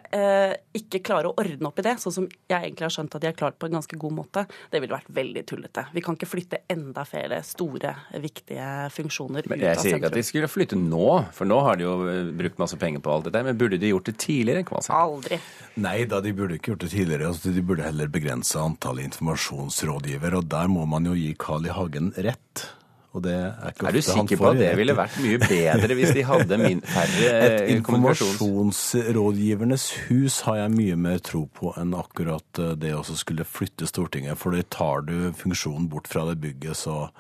ikke 0.77 1.03
klare 1.05 1.31
å 1.31 1.37
ordne 1.41 1.69
opp 1.69 1.81
i 1.81 1.85
det, 1.87 1.97
sånn 2.03 2.15
som 2.15 2.29
jeg 2.29 2.57
egentlig 2.57 2.87
har 2.87 2.95
skjønt 2.95 3.17
at 3.17 3.25
de 3.25 3.31
har 3.31 3.37
klart 3.39 3.59
på 3.61 3.69
en 3.69 3.77
ganske 3.79 3.99
god 4.01 4.17
måte, 4.17 4.45
det 4.73 4.83
ville 4.83 4.95
vært 4.95 5.11
veldig 5.13 5.45
tullete. 5.49 5.87
Vi 5.95 6.05
kan 6.05 6.19
ikke 6.19 6.31
flytte 6.31 6.63
enda 6.73 7.05
flere 7.09 7.43
store, 7.47 7.95
viktige 8.23 8.69
funksjoner 8.95 9.49
Men 9.51 9.63
ut 9.63 9.67
jeg 9.69 9.81
sier 9.83 9.99
ikke 9.99 10.11
at 10.13 10.19
de 10.19 10.25
skulle 10.27 10.51
flytte 10.51 10.79
nå, 10.79 11.07
for 11.37 11.49
nå 11.49 11.61
har 11.67 11.81
de 11.81 11.87
jo 11.87 11.97
eh, 12.11 12.33
brukt 12.43 12.61
masse 12.63 12.79
penger 12.81 13.05
på 13.05 13.15
alt 13.15 13.29
dette. 13.29 13.45
Men 13.47 13.59
burde 13.61 13.81
de 13.81 13.93
gjort 13.93 14.09
det 14.11 14.17
tidligere? 14.23 14.67
Kvasi? 14.69 14.93
Aldri. 14.97 15.41
Nei 15.83 15.99
da, 16.11 16.21
de 16.25 16.35
burde 16.37 16.59
ikke 16.59 16.75
gjort 16.75 16.87
det 16.87 16.93
tidligere. 16.95 17.31
Altså, 17.33 17.55
de 17.55 17.65
burde 17.67 17.87
heller 17.87 18.13
begrense 18.13 18.61
antallet 18.61 19.11
informasjonsrådgivere. 19.11 20.43
Og 20.43 20.53
der 20.53 20.71
må 20.73 20.87
man 20.89 21.09
jo 21.09 21.17
gi 21.19 21.33
Carl 21.39 21.67
I. 21.69 21.73
Hagen 21.73 22.13
rett. 22.21 22.67
Og 23.13 23.21
det 23.27 23.35
er 23.37 23.75
ikke 23.75 23.91
Er 23.91 23.93
du 23.93 24.01
sikker 24.05 24.39
på 24.41 24.47
at 24.49 24.57
det 24.57 24.71
ville 24.79 24.95
vært 24.97 25.19
mye 25.21 25.37
bedre 25.43 25.97
hvis 25.99 26.15
de 26.17 26.23
hadde 26.25 26.57
min, 26.63 26.81
færre 26.95 27.27
Et 27.29 27.57
eh, 27.59 27.73
informasjonsrådgivernes 27.75 29.85
hus 30.07 30.39
har 30.47 30.57
jeg 30.63 30.73
mye 30.79 30.97
mer 30.97 31.19
tro 31.25 31.43
på 31.53 31.75
enn 31.81 31.93
akkurat 31.99 32.59
eh, 32.63 32.73
det 32.81 32.95
å 32.97 33.03
skulle 33.05 33.45
flytte 33.45 33.87
Stortinget. 33.91 34.39
For 34.41 34.57
det 34.57 34.71
tar 34.73 35.05
du 35.05 35.33
funksjonen 35.37 35.89
bort 35.93 36.09
fra 36.09 36.25
det 36.31 36.39
bygget, 36.41 36.77
så, 36.79 37.11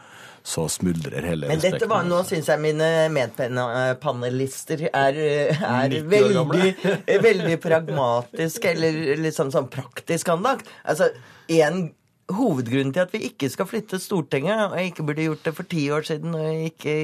så 0.40 0.68
smuldrer 0.72 1.22
hele 1.28 1.49
Men 1.52 1.61
dette 1.61 1.87
var, 1.90 2.04
nå 2.08 2.22
syns 2.28 2.49
jeg 2.49 2.61
mine 2.62 3.08
medpanelister 3.12 4.88
er, 4.88 5.12
er 5.52 6.02
veldig, 6.08 6.75
veldig 7.28 7.61
pragmatisk 7.61 8.64
eller 8.72 9.20
liksom 9.20 9.52
sånn 9.52 9.68
praktisk 9.72 10.28
anlagt. 10.32 10.66
Altså, 10.88 11.12
en 11.52 11.92
Hovedgrunnen 12.37 12.93
til 12.95 13.05
at 13.05 13.12
vi 13.15 13.23
ikke 13.29 13.49
skal 13.53 13.69
flytte 13.69 14.01
Stortinget, 14.03 14.71
og 14.71 14.79
ikke 14.83 15.05
burde 15.07 15.27
gjort 15.27 15.45
det 15.47 15.55
for 15.57 15.69
ti 15.69 15.87
år 15.91 16.07
siden 16.09 16.35
og 16.39 16.55
ikke 16.69 16.95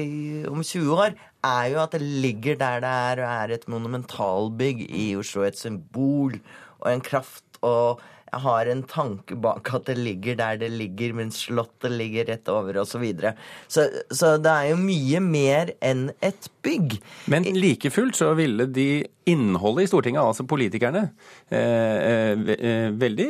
om 0.49 0.63
20 0.63 0.95
år, 0.95 1.17
er 1.45 1.65
jo 1.73 1.81
at 1.83 1.93
det 1.95 2.01
ligger 2.01 2.55
der 2.59 2.79
det 2.83 2.89
er, 2.89 3.23
og 3.23 3.33
er 3.33 3.55
et 3.55 3.67
monumentalbygg 3.71 4.85
i 4.89 5.15
Oslo. 5.19 5.45
Et 5.47 5.59
symbol 5.59 6.39
og 6.79 6.93
en 6.93 7.01
kraft. 7.01 7.43
og 7.61 7.99
jeg 8.29 8.41
har 8.43 8.69
en 8.69 8.83
tanke 8.89 9.37
bak 9.41 9.69
at 9.73 9.87
det 9.89 9.97
ligger 9.97 10.37
der 10.39 10.59
det 10.61 10.69
ligger, 10.73 11.15
mens 11.17 11.43
Slottet 11.47 11.93
ligger 11.95 12.27
rett 12.29 12.49
over 12.51 12.81
osv. 12.81 12.89
Så, 12.89 13.01
videre. 13.01 13.33
så 13.67 13.87
Så 14.11 14.37
det 14.41 14.51
er 14.51 14.69
jo 14.71 14.79
mye 14.81 15.21
mer 15.23 15.71
enn 15.81 16.09
et 16.21 16.49
bygg. 16.65 16.99
Men 17.31 17.47
like 17.55 17.89
fullt 17.93 18.19
så 18.19 18.33
ville 18.37 18.67
de 18.67 19.05
innholdet 19.29 19.85
i 19.85 19.89
Stortinget, 19.91 20.21
altså 20.21 20.45
politikerne, 20.49 21.09
eh, 21.51 21.59
eh, 21.59 22.53
eh, 22.57 22.89
veldig 22.97 23.27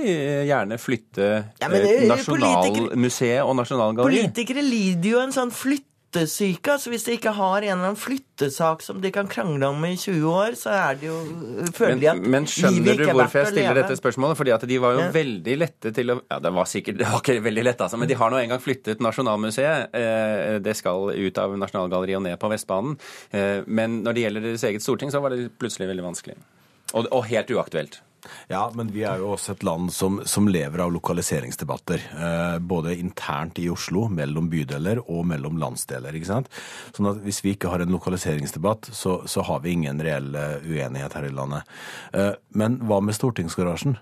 gjerne 0.48 0.80
flytte 0.80 1.30
Ja, 1.60 1.70
eh, 1.70 1.88
jo 2.04 2.10
Nasjonalmuseet 2.14 3.44
og 3.44 3.56
Nasjonalgalleriet. 3.60 4.30
Politikere 4.30 4.64
lider 4.66 5.10
jo 5.12 5.24
en 5.24 5.36
sånn 5.36 5.52
flyttesyke. 6.10 6.72
altså 6.74 6.89
Hvis 6.91 7.04
de 7.06 7.13
ikke 7.17 7.32
har 7.36 7.58
en 7.62 7.63
eller 7.63 7.89
annen 7.89 7.98
flyttesak 8.00 8.82
som 8.82 9.00
de 9.02 9.12
kan 9.12 9.28
krangle 9.28 9.67
om 9.69 9.84
i 9.86 9.95
20 9.95 10.26
år, 10.30 10.56
så 10.58 10.69
er 10.74 10.95
det 11.00 11.08
jo 11.08 11.17
føler 11.76 12.00
de 12.02 12.08
at 12.10 12.17
Men, 12.17 12.32
men 12.32 12.45
skjønner 12.50 12.98
du 12.98 13.06
hvorfor 13.06 13.39
jeg 13.43 13.52
stiller 13.54 13.76
dette 13.76 13.98
spørsmålet? 14.00 14.38
Fordi 14.39 14.52
at 14.56 14.65
de 14.67 14.78
var 14.80 14.93
jo 14.93 15.00
Ja. 15.00 15.12
veldig 15.12 15.58
lette 15.60 15.93
til 15.93 16.10
å 16.15 16.22
Ja, 16.30 16.39
det 16.39 16.52
var 16.54 16.65
sikkert 16.65 16.98
det 16.98 17.08
var 17.08 17.19
ikke 17.22 17.41
veldig 17.43 17.63
lett, 17.63 17.78
altså, 17.82 17.98
men 17.98 18.08
de 18.08 18.15
har 18.15 18.30
nå 18.32 18.38
engang 18.41 18.60
flyttet 18.62 19.00
Nasjonalmuseet. 19.00 19.89
Eh, 19.93 20.60
Det 20.60 20.76
skal 20.76 21.12
ut 21.13 21.38
av 21.38 21.56
Nasjonalgalleriet 21.58 22.17
og 22.17 22.24
ned 22.24 22.39
på 22.39 22.50
Vestbanen. 22.50 22.98
Eh, 23.32 23.62
Men 23.67 24.04
når 24.04 24.13
det 24.13 24.22
gjelder 24.24 24.41
deres 24.41 24.63
eget 24.63 24.82
storting, 24.82 25.12
så 25.12 25.22
var 25.22 25.30
det 25.30 25.52
plutselig 25.60 25.88
veldig 25.88 26.04
vanskelig. 26.04 26.36
Og, 26.93 27.06
og 27.12 27.26
helt 27.26 27.48
uaktuelt. 27.52 28.02
Ja, 28.48 28.64
men 28.76 28.92
vi 28.94 29.04
er 29.08 29.22
jo 29.22 29.34
også 29.34 29.54
et 29.56 29.64
land 29.68 29.94
som, 29.94 30.20
som 30.28 30.48
lever 30.52 30.84
av 30.84 30.92
lokaliseringsdebatter. 30.96 32.04
Eh, 32.16 32.58
både 32.60 32.98
internt 33.00 33.60
i 33.62 33.70
Oslo, 33.72 34.08
mellom 34.14 34.50
bydeler 34.52 35.02
og 35.06 35.26
mellom 35.30 35.60
landsdeler. 35.62 36.16
ikke 36.16 36.32
sant? 36.32 36.52
Sånn 36.96 37.12
at 37.14 37.24
Hvis 37.24 37.44
vi 37.46 37.56
ikke 37.56 37.72
har 37.72 37.84
en 37.84 37.96
lokaliseringsdebatt, 37.96 38.92
så, 38.96 39.22
så 39.30 39.46
har 39.48 39.64
vi 39.66 39.78
ingen 39.78 40.02
reell 40.04 40.34
eh, 40.36 40.60
uenighet 40.66 41.18
her 41.18 41.30
i 41.30 41.34
landet. 41.34 41.80
Eh, 42.14 42.36
men 42.60 42.80
hva 42.90 43.02
med 43.04 43.18
stortingsgarasjen? 43.18 44.00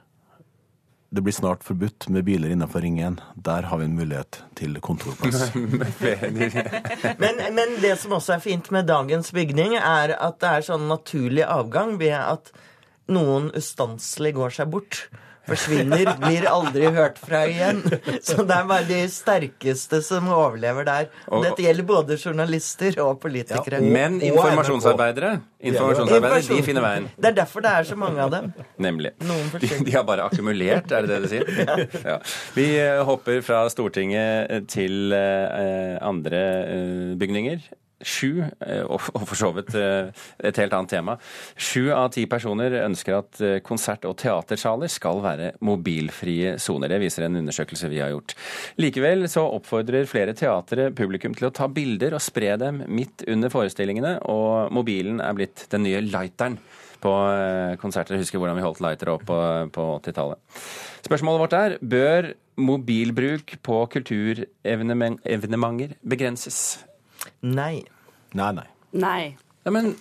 Det 1.10 1.22
blir 1.24 1.34
snart 1.34 1.64
forbudt 1.64 2.10
med 2.12 2.26
biler 2.28 2.52
innenfor 2.52 2.84
Ring 2.84 3.00
1. 3.00 3.22
Der 3.36 3.70
har 3.70 3.80
vi 3.80 3.86
en 3.88 3.96
mulighet 3.96 4.42
til 4.60 4.76
kontorplass. 4.84 5.54
Men, 7.24 7.40
men 7.56 7.78
det 7.82 7.94
som 8.02 8.12
også 8.18 8.36
er 8.36 8.42
fint 8.44 8.68
med 8.76 8.90
dagens 8.90 9.32
bygning, 9.32 9.78
er 9.80 10.18
at 10.20 10.42
det 10.44 10.50
er 10.52 10.66
sånn 10.68 10.90
naturlig 10.92 11.46
avgang 11.48 11.96
ved 12.02 12.18
at 12.18 12.52
noen 13.12 13.52
ustanselig 13.58 14.36
går 14.38 14.60
seg 14.60 14.70
bort. 14.74 15.08
Forsvinner, 15.48 16.10
blir 16.20 16.44
aldri 16.50 16.90
hørt 16.92 17.20
fra 17.24 17.46
igjen. 17.48 17.80
Så 18.26 18.44
det 18.44 18.56
er 18.56 18.66
bare 18.68 18.84
de 18.88 19.00
sterkeste 19.12 20.02
som 20.04 20.28
overlever 20.34 20.88
der. 20.88 21.08
Og 21.32 21.46
dette 21.46 21.64
gjelder 21.64 21.88
både 21.88 22.18
journalister 22.20 23.00
og 23.04 23.22
politikere. 23.24 23.80
Men 23.80 24.20
informasjonsarbeidere, 24.20 25.38
informasjonsarbeidere 25.72 26.44
de 26.50 26.60
finner 26.68 26.84
veien. 26.84 27.08
Det 27.16 27.32
er 27.32 27.40
derfor 27.40 27.64
det 27.64 27.74
er 27.80 27.88
så 27.88 28.00
mange 28.00 28.24
av 28.26 28.34
dem. 28.34 28.52
Nemlig. 28.76 29.14
De, 29.24 29.72
de 29.88 29.96
har 29.96 30.04
bare 30.08 30.28
akkumulert, 30.28 30.92
er 30.92 31.08
det 31.08 31.16
det 31.16 31.24
du 31.24 31.32
sier? 31.32 31.54
Ja. 32.08 32.20
Vi 32.56 32.66
eh, 32.80 33.00
hopper 33.08 33.40
fra 33.44 33.64
Stortinget 33.72 34.68
til 34.72 35.14
eh, 35.16 35.96
andre 36.04 36.42
eh, 36.68 37.12
bygninger. 37.20 37.64
Sju, 37.98 38.44
eh, 38.62 38.84
og 38.86 39.02
for 39.02 39.38
så 39.38 39.50
vidt 39.56 39.74
eh, 39.78 40.12
et 40.46 40.58
helt 40.62 40.74
annet 40.78 40.92
tema. 40.92 41.16
Sju 41.58 41.90
av 41.96 42.12
ti 42.14 42.28
personer 42.30 42.76
ønsker 42.84 43.16
at 43.18 43.40
eh, 43.42 43.58
konsert- 43.66 44.06
og 44.06 44.20
teatersaler 44.22 44.92
skal 44.92 45.24
være 45.24 45.56
mobilfrie 45.66 46.58
soner. 46.62 46.94
Det 46.94 47.02
viser 47.02 47.26
en 47.26 47.40
undersøkelse 47.42 47.90
vi 47.90 48.04
har 48.04 48.14
gjort. 48.14 48.36
Likevel 48.78 49.26
så 49.32 49.48
oppfordrer 49.50 50.06
flere 50.10 50.36
teatre 50.38 50.92
publikum 50.94 51.34
til 51.38 51.50
å 51.50 51.54
ta 51.58 51.66
bilder 51.72 52.14
og 52.14 52.22
spre 52.22 52.54
dem 52.62 52.84
midt 52.86 53.26
under 53.34 53.50
forestillingene, 53.54 54.20
og 54.30 54.70
mobilen 54.78 55.18
er 55.24 55.34
blitt 55.38 55.66
den 55.74 55.88
nye 55.88 56.04
lighteren 56.06 56.60
på 57.02 57.14
konserter. 57.82 58.16
Jeg 58.16 58.22
husker 58.26 58.40
hvordan 58.42 58.58
vi 58.58 58.66
holdt 58.66 58.82
lightere 58.82 59.14
opp 59.18 59.26
på 59.26 59.84
80-tallet. 60.02 60.38
Spørsmålet 61.06 61.44
vårt 61.44 61.58
er 61.58 61.78
bør 61.82 62.32
mobilbruk 62.58 63.58
på 63.66 63.86
kulturevenementer 63.94 65.94
begrenses? 66.02 66.88
Nei. 67.42 67.84
Nei, 68.38 68.54
nei. 68.54 68.68
Nei. 68.92 69.38
Ja, 69.68 69.72
men 69.72 69.86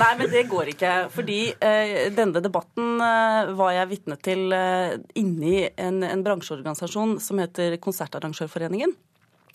Nei, 0.00 0.12
men 0.18 0.30
det 0.32 0.42
går 0.50 0.72
ikke. 0.72 0.94
Fordi 1.14 1.52
eh, 1.62 2.10
denne 2.16 2.42
debatten 2.42 2.98
eh, 3.06 3.52
var 3.58 3.70
jeg 3.76 3.90
vitne 3.92 4.16
til 4.18 4.50
eh, 4.56 4.96
inni 5.20 5.68
en, 5.70 6.02
en 6.06 6.24
bransjeorganisasjon 6.26 7.20
som 7.22 7.38
heter 7.42 7.76
Konsertarrangørforeningen. 7.84 8.90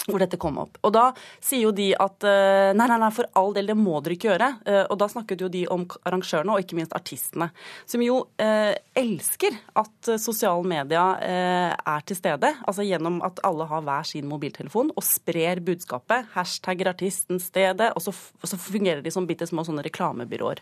Hvor 0.06 0.22
dette 0.22 0.38
kom 0.38 0.60
opp. 0.62 0.78
Og 0.86 0.92
da 0.94 1.08
sier 1.42 1.64
jo 1.64 1.72
de 1.74 1.88
at 1.98 2.26
eh, 2.30 2.72
nei, 2.78 2.86
nei, 2.92 2.98
nei, 3.02 3.10
for 3.16 3.26
all 3.40 3.56
del, 3.56 3.72
det 3.72 3.78
må 3.80 3.98
dere 4.06 4.14
ikke 4.14 4.30
gjøre. 4.30 4.50
Eh, 4.70 4.84
og 4.84 5.00
da 5.02 5.08
snakket 5.10 5.42
jo 5.42 5.50
de 5.50 5.64
om 5.74 5.86
arrangørene, 6.06 6.54
og 6.54 6.62
ikke 6.62 6.78
minst 6.78 6.94
artistene. 6.98 7.48
Som 7.90 8.04
jo 8.06 8.20
eh, 8.42 8.76
elsker 9.02 9.58
at 9.82 10.12
eh, 10.12 10.22
sosiale 10.22 10.62
medier 10.70 11.26
eh, 11.26 11.74
er 11.74 12.06
til 12.06 12.20
stede. 12.20 12.54
Altså 12.70 12.86
gjennom 12.86 13.18
at 13.26 13.42
alle 13.50 13.66
har 13.72 13.86
hver 13.88 14.06
sin 14.12 14.30
mobiltelefon 14.30 14.94
og 14.94 15.08
sprer 15.08 15.64
budskapet. 15.66 16.30
Hashtagger 16.36 16.94
artisten 16.94 17.42
stedet, 17.42 17.90
og 17.98 18.06
så, 18.06 18.14
og 18.14 18.52
så 18.52 18.62
fungerer 18.62 19.02
de 19.02 19.14
som 19.14 19.26
bitte 19.26 19.50
små 19.50 19.66
sånne 19.66 19.88
reklamebyråer. 19.90 20.62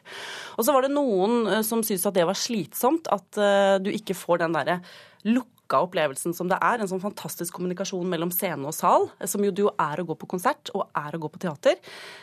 Og 0.56 0.64
så 0.64 0.76
var 0.76 0.88
det 0.88 0.96
noen 0.96 1.66
som 1.68 1.84
syntes 1.84 2.08
at 2.08 2.16
det 2.16 2.30
var 2.30 2.40
slitsomt, 2.40 3.12
at 3.12 3.44
eh, 3.44 3.82
du 3.84 3.92
ikke 3.92 4.16
får 4.16 4.46
den 4.46 4.56
derre 4.56 4.80
lukka 5.24 5.53
pakka 5.64 5.82
opplevelsen 5.88 6.34
som 6.36 6.48
det 6.52 6.58
er. 6.62 6.82
En 6.84 6.88
sånn 6.90 7.02
fantastisk 7.02 7.54
kommunikasjon 7.56 8.08
mellom 8.10 8.32
scene 8.32 8.66
og 8.68 8.74
sal, 8.76 9.08
som 9.26 9.44
jo 9.44 9.52
det 9.52 9.64
jo 9.64 9.72
er 9.80 10.02
å 10.02 10.06
gå 10.06 10.16
på 10.20 10.28
konsert 10.30 10.70
og 10.76 10.88
er 10.96 11.16
å 11.16 11.20
gå 11.24 11.30
på 11.32 11.40
teater. 11.40 11.78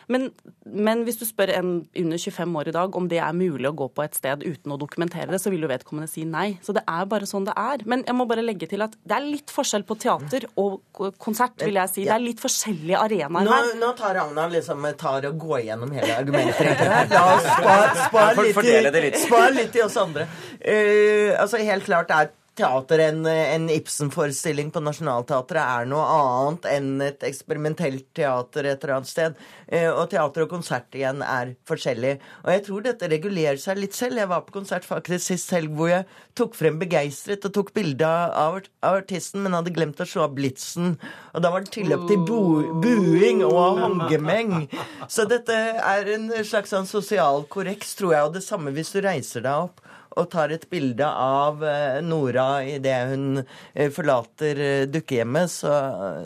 Men, 0.09 0.29
men 0.64 1.05
hvis 1.07 1.18
du 1.20 1.24
spør 1.26 1.53
en 1.57 1.70
under 1.96 2.18
25 2.20 2.57
år 2.61 2.68
i 2.68 2.74
dag 2.76 2.96
om 2.98 3.09
det 3.11 3.18
er 3.22 3.33
mulig 3.37 3.68
å 3.70 3.74
gå 3.76 3.88
på 3.94 4.05
et 4.05 4.14
sted 4.18 4.42
uten 4.44 4.72
å 4.74 4.79
dokumentere 4.81 5.31
det, 5.33 5.40
så 5.40 5.50
vil 5.53 5.62
jo 5.64 5.70
vedkommende 5.70 6.11
si 6.11 6.24
nei. 6.29 6.59
Så 6.64 6.74
det 6.76 6.85
er 6.88 7.07
bare 7.11 7.29
sånn 7.29 7.46
det 7.48 7.55
er. 7.59 7.85
Men 7.88 8.05
jeg 8.07 8.16
må 8.18 8.26
bare 8.31 8.44
legge 8.44 8.68
til 8.70 8.83
at 8.85 8.94
det 9.03 9.16
er 9.16 9.26
litt 9.26 9.50
forskjell 9.55 9.85
på 9.88 9.96
teater 10.03 10.46
og 10.61 10.81
konsert, 11.20 11.57
vil 11.64 11.81
jeg 11.81 11.94
si. 11.94 12.05
Det 12.09 12.14
er 12.14 12.24
litt 12.24 12.42
forskjellige 12.42 13.00
arenaer 13.00 13.46
Nå, 13.46 13.55
her. 13.57 13.72
nå 13.81 13.92
tar 13.98 14.14
Ragna 14.20 14.46
liksom 14.53 14.85
tar 15.00 15.26
og 15.31 15.38
går 15.40 15.64
gjennom 15.70 15.92
hele 15.96 16.16
argumentet. 16.20 16.85
La 17.14 17.24
oss 17.37 17.46
spare 17.46 17.94
spar 18.05 18.42
litt, 18.42 18.61
i- 18.64 19.05
litt. 19.07 19.18
spar 19.24 19.50
litt 19.57 19.76
i 19.81 19.83
oss 19.87 19.96
andre. 20.00 20.26
Uh, 20.61 21.33
altså 21.40 21.61
Helt 21.61 21.85
klart 21.87 22.11
er 22.14 22.31
teater 22.61 23.01
en, 23.07 23.25
en 23.27 23.68
Ibsen-forestilling 23.73 24.70
på 24.75 24.83
Nationaltheatret 24.85 25.61
er 25.62 25.88
noe 25.88 26.05
annet 26.12 26.68
enn 26.68 26.90
et 27.05 27.25
eksperimentelt 27.27 28.09
teater 28.16 28.68
et 28.68 28.85
eller 28.85 28.99
annet 28.99 29.11
sted. 29.11 29.38
Eh, 29.66 29.88
og 29.88 30.11
teater 30.12 30.44
og 30.44 30.53
konsert 30.53 30.96
igjen 30.96 31.25
er 31.25 31.55
forskjellig. 31.68 32.16
Og 32.44 32.53
jeg 32.55 32.64
tror 32.66 32.85
dette 32.85 33.11
regulerer 33.11 33.61
seg 33.61 33.81
litt 33.81 33.96
selv. 33.96 34.20
Jeg 34.20 34.31
var 34.31 34.44
på 34.46 34.57
konsert 34.59 34.88
faktisk 34.88 35.31
sist 35.31 35.53
helg 35.57 35.73
hvor 35.77 35.92
jeg 35.92 36.07
tok 36.38 36.57
frem 36.59 36.81
begeistret 36.81 37.46
og 37.49 37.55
tok 37.57 37.73
bilde 37.77 38.09
av, 38.09 38.61
artisten, 38.87 39.44
men 39.44 39.57
hadde 39.57 39.75
glemt 39.75 40.01
å 40.03 40.09
slå 40.09 40.27
av 40.27 40.37
blitsen. 40.37 40.96
Og 41.35 41.44
da 41.44 41.53
var 41.55 41.64
det 41.64 41.75
tilløp 41.77 42.07
til 42.11 42.25
bo, 42.29 42.42
buing 42.83 43.44
og 43.46 43.81
håndgemeng. 43.81 44.57
Så 45.09 45.27
dette 45.31 45.57
er 45.81 46.14
en 46.16 46.29
slags 46.44 46.75
sånn 46.75 46.88
sosial 46.90 47.46
korreks, 47.51 47.96
tror 47.99 48.16
jeg. 48.16 48.27
Og 48.29 48.37
det 48.37 48.44
samme 48.44 48.75
hvis 48.77 48.92
du 48.94 49.01
reiser 49.05 49.46
deg 49.46 49.70
opp 49.70 49.87
og 50.18 50.31
tar 50.33 50.51
et 50.55 50.64
bilde 50.70 51.07
av 51.07 51.62
eh, 51.64 52.01
Nora 52.03 52.62
idet 52.66 52.96
hun 53.12 53.42
eh, 53.42 53.90
forlater 53.94 54.61
eh, 54.64 54.87
dukkehjemmet, 54.90 55.53
så, 55.53 55.75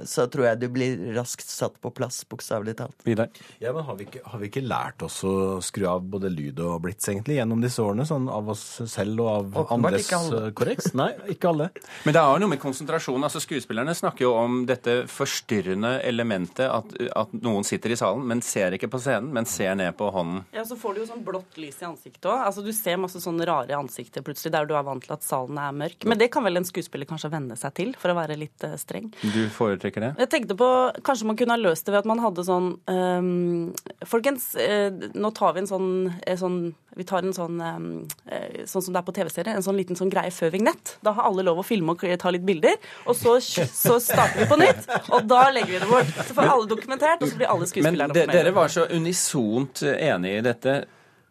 så 0.09 0.27
tror 0.33 0.49
jeg 0.49 0.63
du 0.63 0.69
blir 0.73 1.03
raskt 1.17 1.49
satt 1.51 1.77
på 1.83 1.93
plass, 1.95 2.23
bokstavelig 2.29 2.77
talt. 2.81 2.97
Vidar? 3.05 3.29
Ja, 3.63 3.75
men 3.77 3.85
har 3.85 3.99
vi, 3.99 4.09
ikke, 4.09 4.25
har 4.31 4.41
vi 4.41 4.49
ikke 4.49 4.65
lært 4.65 5.05
oss 5.05 5.21
å 5.29 5.35
skru 5.65 5.87
av 5.91 6.07
både 6.15 6.31
lyd 6.33 6.63
og 6.65 6.81
blits 6.87 7.11
egentlig 7.11 7.39
gjennom 7.39 7.61
disse 7.65 7.83
årene? 7.85 8.07
Sånn 8.09 8.31
av 8.33 8.49
oss 8.55 8.65
selv 8.91 9.21
og 9.25 9.31
av 9.35 9.61
Åpenbart 9.65 9.99
andres 10.17 10.55
korreks? 10.57 10.91
Nei, 10.97 11.11
ikke 11.35 11.53
alle. 11.53 11.69
Men 12.07 12.17
det 12.17 12.25
har 12.25 12.41
noe 12.41 12.55
med 12.55 12.63
konsentrasjon. 12.63 13.21
altså 13.27 13.43
Skuespillerne 13.45 13.95
snakker 13.97 14.27
jo 14.27 14.33
om 14.39 14.63
dette 14.69 15.03
forstyrrende 15.13 15.99
elementet 16.07 16.67
at, 16.71 16.97
at 17.13 17.37
noen 17.45 17.67
sitter 17.67 17.93
i 17.93 18.01
salen, 18.01 18.25
men 18.29 18.41
ser 18.45 18.77
ikke 18.79 18.89
på 18.93 19.03
scenen, 19.03 19.31
men 19.35 19.49
ser 19.49 19.77
ned 19.79 19.93
på 19.99 20.09
hånden. 20.15 20.45
Ja, 20.57 20.65
Så 20.65 20.79
får 20.81 20.97
du 20.97 21.05
jo 21.05 21.09
sånn 21.11 21.25
blått 21.27 21.61
lys 21.61 21.81
i 21.83 21.89
ansiktet 21.89 22.31
òg. 22.31 22.47
Altså, 22.49 22.65
du 22.65 22.73
ser 22.77 22.99
masse 23.01 23.21
sånne 23.23 23.47
rare 23.49 23.74
ansikter 23.79 24.25
plutselig 24.25 24.53
der 24.55 24.69
du 24.69 24.75
er 24.77 24.85
vant 24.87 25.05
til 25.05 25.15
at 25.15 25.25
salen 25.25 25.59
er 25.61 25.75
mørk. 25.77 26.07
Men 26.09 26.21
det 26.21 26.31
kan 26.35 26.45
vel 26.47 26.61
en 26.61 26.67
skuespiller 26.67 27.09
kanskje 27.09 27.33
venne 27.33 27.57
seg 27.59 27.75
til, 27.77 27.93
for 28.01 28.13
å 28.13 28.17
være 28.19 28.39
litt 28.41 28.65
eh, 28.67 28.77
streng. 28.81 29.11
Du 29.35 29.43
foretrekker 29.53 30.05
det? 30.05 30.13
Jeg 30.25 30.33
tenkte 30.33 30.59
på, 30.59 30.71
Kanskje 31.05 31.29
man 31.29 31.39
kunne 31.39 31.57
ha 31.57 31.61
løst 31.61 31.87
det 31.87 31.95
ved 31.95 32.03
at 32.03 32.09
man 32.09 32.23
hadde 32.23 32.45
sånn 32.47 32.71
um, 32.89 33.75
Folkens, 34.09 34.51
uh, 34.59 34.89
nå 35.15 35.31
tar 35.37 35.55
vi 35.57 35.63
en 35.63 35.69
sånn, 35.71 35.91
uh, 36.13 36.35
sånn 36.41 36.59
Vi 36.95 37.07
tar 37.09 37.27
en 37.27 37.35
sånn 37.35 37.59
ehm, 37.65 37.89
eh, 38.31 38.65
sånn 38.71 38.85
som 38.87 38.95
det 38.95 39.01
er 39.01 39.07
på 39.07 39.15
TV-serie, 39.17 39.55
en 39.57 39.65
sånn 39.67 39.79
liten 39.79 39.99
sånn 39.99 40.13
greie 40.13 40.31
før 40.31 40.53
vignett. 40.55 40.95
Da 41.03 41.11
har 41.17 41.27
alle 41.27 41.43
lov 41.43 41.59
å 41.59 41.67
filme 41.67 41.97
og 41.97 42.05
ta 42.23 42.31
litt 42.31 42.45
bilder. 42.47 42.77
Og 43.11 43.19
så, 43.19 43.33
så 43.43 43.97
starter 43.99 44.45
vi 44.45 44.47
på 44.53 44.59
nytt, 44.61 44.87
og 45.11 45.27
da 45.27 45.49
legger 45.51 45.73
vi 45.73 45.81
det 45.83 45.89
bort. 45.91 46.13
Så 46.21 46.37
får 46.37 46.53
alle 46.53 46.71
dokumentert, 46.71 47.25
og 47.25 47.33
så 47.33 47.41
blir 47.41 47.51
alle 47.51 47.67
skuespillerne 47.67 48.15
med. 48.15 48.21
Men 48.31 48.37
dere 48.39 48.55
var 48.55 48.71
så 48.71 48.87
unisont 48.95 49.83
enige 49.83 50.39
i 50.39 50.45
dette. 50.47 50.77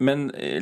Men 0.04 0.28
eh, 0.36 0.60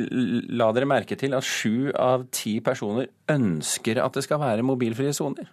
la 0.53 0.69
dere 0.75 0.89
merke 0.89 1.17
til 1.19 1.35
at 1.37 1.47
sju 1.47 1.91
av 1.91 2.27
ti 2.33 2.59
personer 2.63 3.09
ønsker 3.31 3.99
at 4.03 4.15
det 4.17 4.25
skal 4.25 4.41
være 4.43 4.65
mobilfrie 4.65 5.13
soner? 5.15 5.49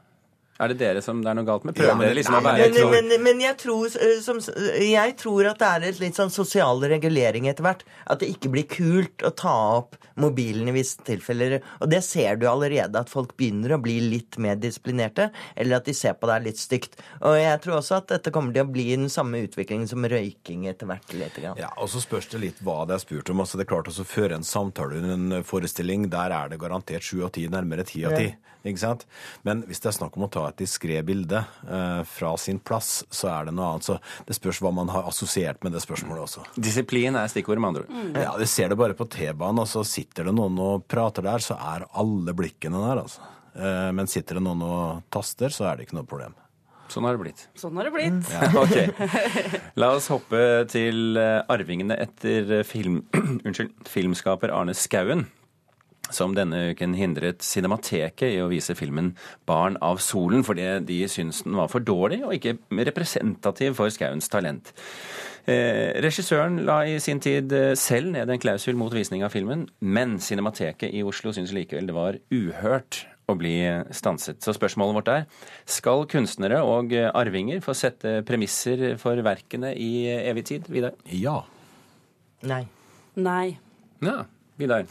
Er 0.60 0.74
det 0.74 0.80
dere 0.82 1.00
som 1.00 1.22
det 1.24 1.30
er 1.30 1.38
noe 1.38 1.48
galt 1.48 1.64
med? 1.64 1.76
Prøver 1.78 2.04
dere 2.04 2.16
liksom 2.18 2.36
å 2.36 2.42
være 2.44 2.66
men, 2.74 2.90
men, 3.08 3.22
men 3.24 3.38
jeg, 3.40 3.56
tror, 3.62 3.86
eh, 3.96 4.18
som, 4.20 4.40
jeg 4.84 5.14
tror 5.20 5.48
at 5.48 5.62
det 5.62 5.70
er 5.70 5.86
et 5.88 6.00
litt 6.02 6.18
sånn 6.18 6.32
sosial 6.32 6.82
regulering 6.84 7.48
etter 7.48 7.64
hvert. 7.64 7.86
At 8.12 8.20
det 8.20 8.28
ikke 8.34 8.52
blir 8.52 8.66
kult 8.68 9.24
å 9.24 9.32
ta 9.32 9.54
opp 9.78 9.96
mobilen 10.20 10.68
i 10.68 10.74
visse 10.76 11.00
tilfeller. 11.06 11.58
Og 11.80 11.88
det 11.92 12.02
ser 12.04 12.36
du 12.36 12.44
allerede, 12.50 13.00
at 13.00 13.12
folk 13.12 13.32
begynner 13.40 13.72
å 13.76 13.80
bli 13.80 13.96
litt 14.04 14.36
mer 14.42 14.58
disiplinerte. 14.60 15.30
Eller 15.56 15.80
at 15.80 15.88
de 15.88 15.94
ser 15.96 16.18
på 16.20 16.28
deg 16.28 16.44
litt 16.50 16.60
stygt. 16.60 17.00
Og 17.24 17.38
jeg 17.40 17.62
tror 17.64 17.78
også 17.78 18.02
at 18.02 18.12
dette 18.12 18.34
kommer 18.34 18.52
til 18.52 18.66
å 18.66 18.70
bli 18.70 18.90
den 18.92 19.08
samme 19.12 19.40
utviklingen 19.46 19.88
som 19.88 20.04
røyking 20.04 20.68
etter 20.68 20.90
hvert. 20.92 21.16
Litt, 21.16 21.40
grann. 21.40 21.56
Ja, 21.60 21.72
og 21.80 21.88
så 21.92 22.04
spørs 22.04 22.28
det 22.34 22.42
litt 22.44 22.60
hva 22.66 22.82
det 22.84 22.98
er 22.98 23.04
spurt 23.06 23.32
om. 23.32 23.40
Altså, 23.40 23.56
det 23.56 23.64
er 23.64 23.72
klart 23.72 23.88
å 23.88 24.04
føre 24.04 24.36
en 24.36 24.46
samtale 24.46 25.00
under 25.00 25.40
en 25.40 25.48
forestilling, 25.48 26.10
der 26.12 26.36
er 26.36 26.52
det 26.52 26.60
garantert 26.60 27.06
sju 27.06 27.24
av 27.24 27.32
ti, 27.32 27.48
nærmere 27.48 27.88
ti 27.88 28.04
av 28.04 28.18
ti. 28.20 28.28
Ikke 28.60 28.82
sant? 28.82 29.06
Men 29.46 29.62
hvis 29.68 29.80
det 29.80 29.88
er 29.88 29.96
snakk 29.96 30.18
om 30.18 30.26
å 30.26 30.32
ta 30.32 30.49
et 30.50 30.60
diskré 30.60 31.00
bilde 31.06 31.40
eh, 31.40 32.02
fra 32.10 32.34
sin 32.40 32.60
plass, 32.60 33.04
så 33.10 33.30
er 33.32 33.48
det 33.48 33.56
noe 33.56 33.72
annet. 33.72 33.88
Så 33.88 33.98
det 34.28 34.36
spørs 34.36 34.60
hva 34.62 34.74
man 34.74 34.92
har 34.92 35.08
assosiert 35.10 35.62
med 35.64 35.74
det 35.76 35.82
spørsmålet 35.84 36.26
også. 36.26 36.44
Disiplin 36.58 37.18
er 37.18 37.30
stikkordet, 37.32 37.62
med 37.62 37.72
andre 37.72 37.86
ord. 37.86 38.20
Ja, 38.20 38.36
du 38.38 38.46
ser 38.50 38.70
det 38.72 38.78
bare 38.80 38.96
på 38.98 39.08
T-banen, 39.10 39.64
og 39.64 39.70
så 39.70 39.84
sitter 39.86 40.28
det 40.28 40.36
noen 40.36 40.58
og 40.60 40.86
prater 40.90 41.26
der, 41.26 41.42
så 41.44 41.58
er 41.58 41.88
alle 42.00 42.36
blikkene 42.36 42.82
der, 42.84 43.04
altså. 43.06 43.26
Eh, 43.54 43.90
men 43.96 44.10
sitter 44.10 44.38
det 44.38 44.44
noen 44.46 44.62
og 44.66 45.02
taster, 45.12 45.52
så 45.54 45.70
er 45.70 45.78
det 45.78 45.88
ikke 45.88 45.98
noe 46.00 46.08
problem. 46.08 46.36
Sånn 46.90 47.06
har 47.06 47.14
det 47.14 47.22
blitt. 47.22 47.42
Sånn 47.58 47.76
har 47.78 47.86
det 47.86 47.92
blitt. 47.94 48.30
Ja, 48.34 48.48
ok. 48.58 49.20
La 49.80 49.92
oss 49.94 50.08
hoppe 50.10 50.40
til 50.70 51.18
eh, 51.20 51.38
arvingene 51.52 51.94
etter 52.02 52.56
eh, 52.58 52.64
film, 52.66 53.04
unnskyld, 53.46 53.76
filmskaper 53.90 54.50
Arne 54.54 54.74
Skauen. 54.74 55.28
Som 56.10 56.34
denne 56.34 56.70
uken 56.72 56.94
hindret 56.98 57.44
Cinemateket 57.46 58.28
i 58.34 58.40
å 58.42 58.50
vise 58.50 58.74
filmen 58.74 59.14
'Barn 59.46 59.78
av 59.82 60.00
solen', 60.02 60.44
fordi 60.44 60.66
de 60.86 61.00
syntes 61.08 61.44
den 61.44 61.56
var 61.56 61.68
for 61.68 61.80
dårlig 61.80 62.22
og 62.24 62.34
ikke 62.34 62.58
representativ 62.90 63.74
for 63.78 63.88
Skauens 63.88 64.28
talent. 64.28 64.72
Eh, 65.46 65.96
regissøren 66.02 66.60
la 66.66 66.82
i 66.84 66.98
sin 67.00 67.20
tid 67.20 67.52
eh, 67.52 67.74
selv 67.74 68.12
ned 68.12 68.28
en 68.28 68.42
klausul 68.42 68.76
mot 68.76 68.92
visning 68.92 69.24
av 69.24 69.32
filmen, 69.32 69.68
men 69.80 70.18
Cinemateket 70.20 70.92
i 70.92 71.02
Oslo 71.02 71.32
syntes 71.32 71.54
likevel 71.56 71.88
det 71.88 71.96
var 71.96 72.18
uhørt 72.30 73.06
å 73.30 73.36
bli 73.38 73.54
stanset. 73.94 74.42
Så 74.42 74.54
spørsmålet 74.56 74.98
vårt 74.98 75.12
er 75.12 75.24
skal 75.70 76.04
kunstnere 76.10 76.60
og 76.66 76.92
eh, 76.92 77.08
arvinger 77.08 77.62
få 77.64 77.74
sette 77.78 78.20
premisser 78.28 78.98
for 79.00 79.18
verkene 79.24 79.72
i 79.78 80.10
evig 80.10 80.44
tid? 80.52 80.68
Vidar? 80.68 80.98
Ja. 81.06 81.40
Nei. 82.46 82.64
Nei. 83.20 83.56
Ja, 84.04 84.24
Vidar. 84.60 84.84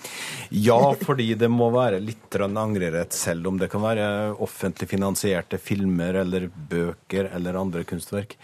Ja, 0.50 0.80
fordi 0.98 1.32
det 1.40 1.50
må 1.54 1.70
være 1.74 2.02
litt 2.04 2.36
angrerett, 2.40 3.14
selv 3.16 3.48
om 3.50 3.60
det 3.62 3.70
kan 3.72 3.84
være 3.84 4.08
offentlig 4.42 4.90
finansierte 4.92 5.60
filmer 5.62 6.22
eller 6.24 6.50
bøker 6.50 7.30
eller 7.34 7.60
andre 7.60 7.86
kunstverk. 7.88 8.36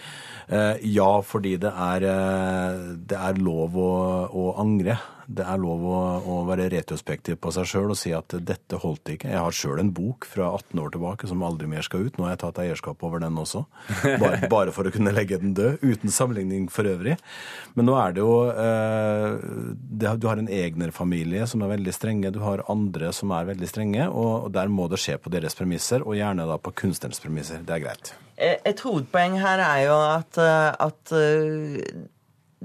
Eh, 0.47 0.77
Ja, 0.95 1.21
fordi 1.25 1.55
det 1.57 1.71
er, 1.71 2.05
eh, 2.05 2.95
det 3.09 3.17
er 3.17 3.41
lov 3.41 3.75
å, 3.75 3.91
å 4.29 4.55
angre. 4.61 4.97
Det 5.27 5.45
er 5.45 5.61
lov 5.61 5.83
å, 5.89 5.99
å 6.21 6.35
være 6.47 6.67
retrospektiv 6.73 7.39
på 7.41 7.51
seg 7.55 7.67
sjøl 7.69 7.93
og 7.93 7.97
si 7.99 8.11
at 8.15 8.35
dette 8.45 8.79
holdt 8.81 9.13
ikke. 9.15 9.31
Jeg 9.31 9.41
har 9.41 9.55
sjøl 9.55 9.81
en 9.81 9.91
bok 9.95 10.27
fra 10.29 10.51
18 10.53 10.81
år 10.83 10.93
tilbake 10.93 11.29
som 11.29 11.43
aldri 11.45 11.69
mer 11.71 11.85
skal 11.85 12.05
ut. 12.07 12.17
Nå 12.17 12.27
har 12.27 12.35
jeg 12.35 12.41
tatt 12.43 12.61
eierskap 12.63 13.05
over 13.07 13.23
den 13.23 13.38
også. 13.41 13.63
Bare, 14.21 14.47
bare 14.55 14.75
for 14.75 14.88
å 14.88 14.93
kunne 14.93 15.13
legge 15.15 15.39
den 15.41 15.55
død, 15.57 15.81
uten 15.81 16.13
sammenligning 16.13 16.67
for 16.73 16.88
øvrig. 16.89 17.17
Men 17.75 17.89
nå 17.89 17.97
er 17.99 18.15
det 18.15 18.23
jo 18.23 18.35
eh, 18.51 19.39
det, 19.75 20.15
Du 20.21 20.29
har 20.29 20.41
en 20.41 20.51
egnerfamilie 20.51 21.47
som 21.49 21.65
er 21.65 21.73
veldig 21.75 21.95
strenge, 21.95 22.33
du 22.35 22.41
har 22.45 22.65
andre 22.71 23.11
som 23.15 23.33
er 23.35 23.49
veldig 23.49 23.69
strenge, 23.71 24.09
og, 24.11 24.47
og 24.47 24.53
der 24.55 24.71
må 24.71 24.88
det 24.91 25.01
skje 25.01 25.17
på 25.21 25.33
deres 25.33 25.57
premisser, 25.57 26.05
og 26.05 26.17
gjerne 26.19 26.47
da 26.49 26.59
på 26.61 26.73
kunstnerens 26.85 27.21
premisser. 27.23 27.63
Det 27.65 27.77
er 27.77 27.83
greit. 27.88 28.13
Eh, 28.38 28.57
Et 28.65 28.81
hovedpoeng 28.83 29.39
her 29.39 29.61
er 29.63 29.85
jo 29.85 29.95
at, 29.95 30.38
eh, 30.41 30.71
at 30.88 31.15
eh, 31.15 32.05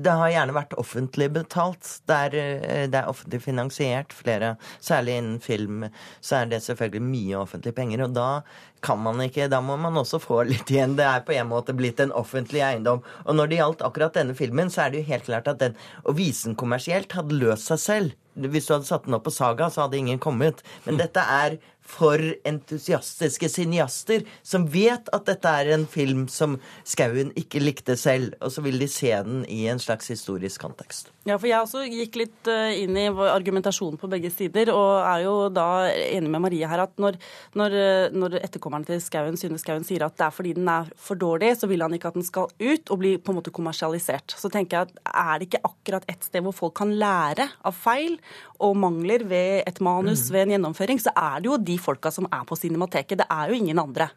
det 0.01 0.15
har 0.17 0.33
gjerne 0.33 0.57
vært 0.57 0.77
offentlig 0.81 1.29
betalt. 1.35 1.89
Det 2.09 2.17
er, 2.27 2.37
eh, 2.41 2.87
det 2.91 2.99
er 3.01 3.09
offentlig 3.11 3.43
finansiert. 3.45 4.15
Flere, 4.17 4.57
særlig 4.81 5.19
innen 5.19 5.41
film, 5.41 5.85
så 6.21 6.41
er 6.41 6.51
det 6.51 6.63
selvfølgelig 6.65 7.03
mye 7.03 7.41
offentlige 7.41 7.77
penger. 7.77 8.05
Og 8.05 8.15
da 8.17 8.43
kan 8.81 8.99
man 8.99 9.21
ikke, 9.21 9.49
da 9.53 9.61
må 9.61 9.77
man 9.77 9.99
også 10.01 10.21
få 10.23 10.43
litt 10.53 10.71
igjen. 10.73 10.97
Det 10.97 11.05
er 11.05 11.27
på 11.27 11.37
en 11.37 11.51
måte 11.51 11.77
blitt 11.77 12.01
en 12.01 12.13
offentlig 12.17 12.65
eiendom. 12.65 13.05
Og 13.27 13.37
når 13.37 13.51
det 13.51 13.61
gjaldt 13.61 13.85
akkurat 13.87 14.17
denne 14.17 14.37
filmen, 14.39 14.73
så 14.73 14.87
er 14.87 14.91
det 14.91 15.03
jo 15.03 15.11
helt 15.13 15.29
klart 15.29 15.53
at 15.53 15.61
den 15.61 15.77
å 16.05 16.17
vise 16.17 16.49
den 16.49 16.59
kommersielt 16.61 17.13
hadde 17.13 17.37
løst 17.37 17.71
seg 17.71 17.85
selv. 17.85 18.17
Hvis 18.41 18.69
du 18.69 18.77
hadde 18.77 18.89
satt 18.89 19.05
den 19.05 19.17
opp 19.19 19.27
på 19.27 19.35
Saga, 19.35 19.69
så 19.69 19.85
hadde 19.85 19.99
ingen 19.99 20.21
kommet. 20.23 20.63
Men 20.87 21.01
dette 21.01 21.21
er 21.21 21.59
for 21.91 22.23
entusiastiske 22.47 23.51
cineaster 23.51 24.25
som 24.47 24.67
vet 24.71 25.11
at 25.15 25.27
dette 25.29 25.55
er 25.63 25.73
en 25.75 25.87
film 25.91 26.27
som 26.31 26.59
Skauen 26.87 27.33
ikke 27.39 27.63
likte 27.63 27.97
selv, 27.99 28.37
og 28.41 28.53
så 28.55 28.65
vil 28.65 28.79
de 28.81 28.89
se 28.91 29.11
den 29.11 29.43
i 29.51 29.65
en 29.71 29.81
slags 29.83 30.11
historisk 30.13 30.63
kontekst. 30.63 31.11
Ja, 31.29 31.37
for 31.37 31.51
jeg 31.51 31.61
også 31.61 31.83
gikk 31.85 32.17
litt 32.17 32.49
eh, 32.49 32.81
inn 32.81 32.97
i 32.97 33.09
argumentasjonen 33.11 34.01
på 34.01 34.09
begge 34.09 34.31
sider, 34.33 34.71
og 34.73 35.03
er 35.05 35.25
jo 35.27 35.35
da 35.53 35.67
enig 35.93 36.31
med 36.33 36.45
Marie 36.47 36.69
her 36.71 36.85
at 36.87 36.95
når, 37.03 37.19
når, 37.59 37.77
eh, 37.77 38.15
når 38.17 38.39
etterkommerne 38.41 38.89
til 38.89 39.03
Skauen, 39.05 39.37
Synne 39.41 39.61
Skauen 39.61 39.85
sier 39.87 40.07
at 40.07 40.17
det 40.17 40.27
er 40.27 40.35
fordi 40.35 40.55
den 40.57 40.71
er 40.73 40.89
for 40.97 41.21
dårlig, 41.21 41.53
så 41.61 41.69
vil 41.71 41.85
han 41.85 41.95
ikke 41.97 42.09
at 42.13 42.17
den 42.17 42.27
skal 42.27 42.49
ut 42.49 42.95
og 42.95 43.03
bli 43.03 43.17
på 43.21 43.35
en 43.35 43.41
måte 43.41 43.53
kommersialisert. 43.55 44.33
Så 44.41 44.49
tenker 44.53 44.79
jeg 44.79 44.89
at 44.89 45.13
er 45.13 45.35
det 45.37 45.51
ikke 45.51 45.63
akkurat 45.69 46.09
et 46.09 46.25
sted 46.25 46.45
hvor 46.47 46.57
folk 46.57 46.79
kan 46.81 46.95
lære 46.97 47.51
av 47.69 47.77
feil 47.77 48.17
og 48.61 48.77
mangler 48.81 49.25
ved 49.29 49.69
et 49.69 49.81
manus, 49.85 50.27
ved 50.33 50.47
en 50.47 50.55
gjennomføring, 50.57 51.01
så 51.01 51.13
er 51.17 51.41
det 51.41 51.51
jo 51.51 51.61
de 51.71 51.77
folka 51.81 52.13
som 52.15 52.29
er 52.31 52.45
på 52.49 52.59
Cinemateket. 52.61 53.19
Det 53.23 53.27
er 53.31 53.51
jo 53.51 53.59
ingen 53.59 53.79
andre. 53.83 54.11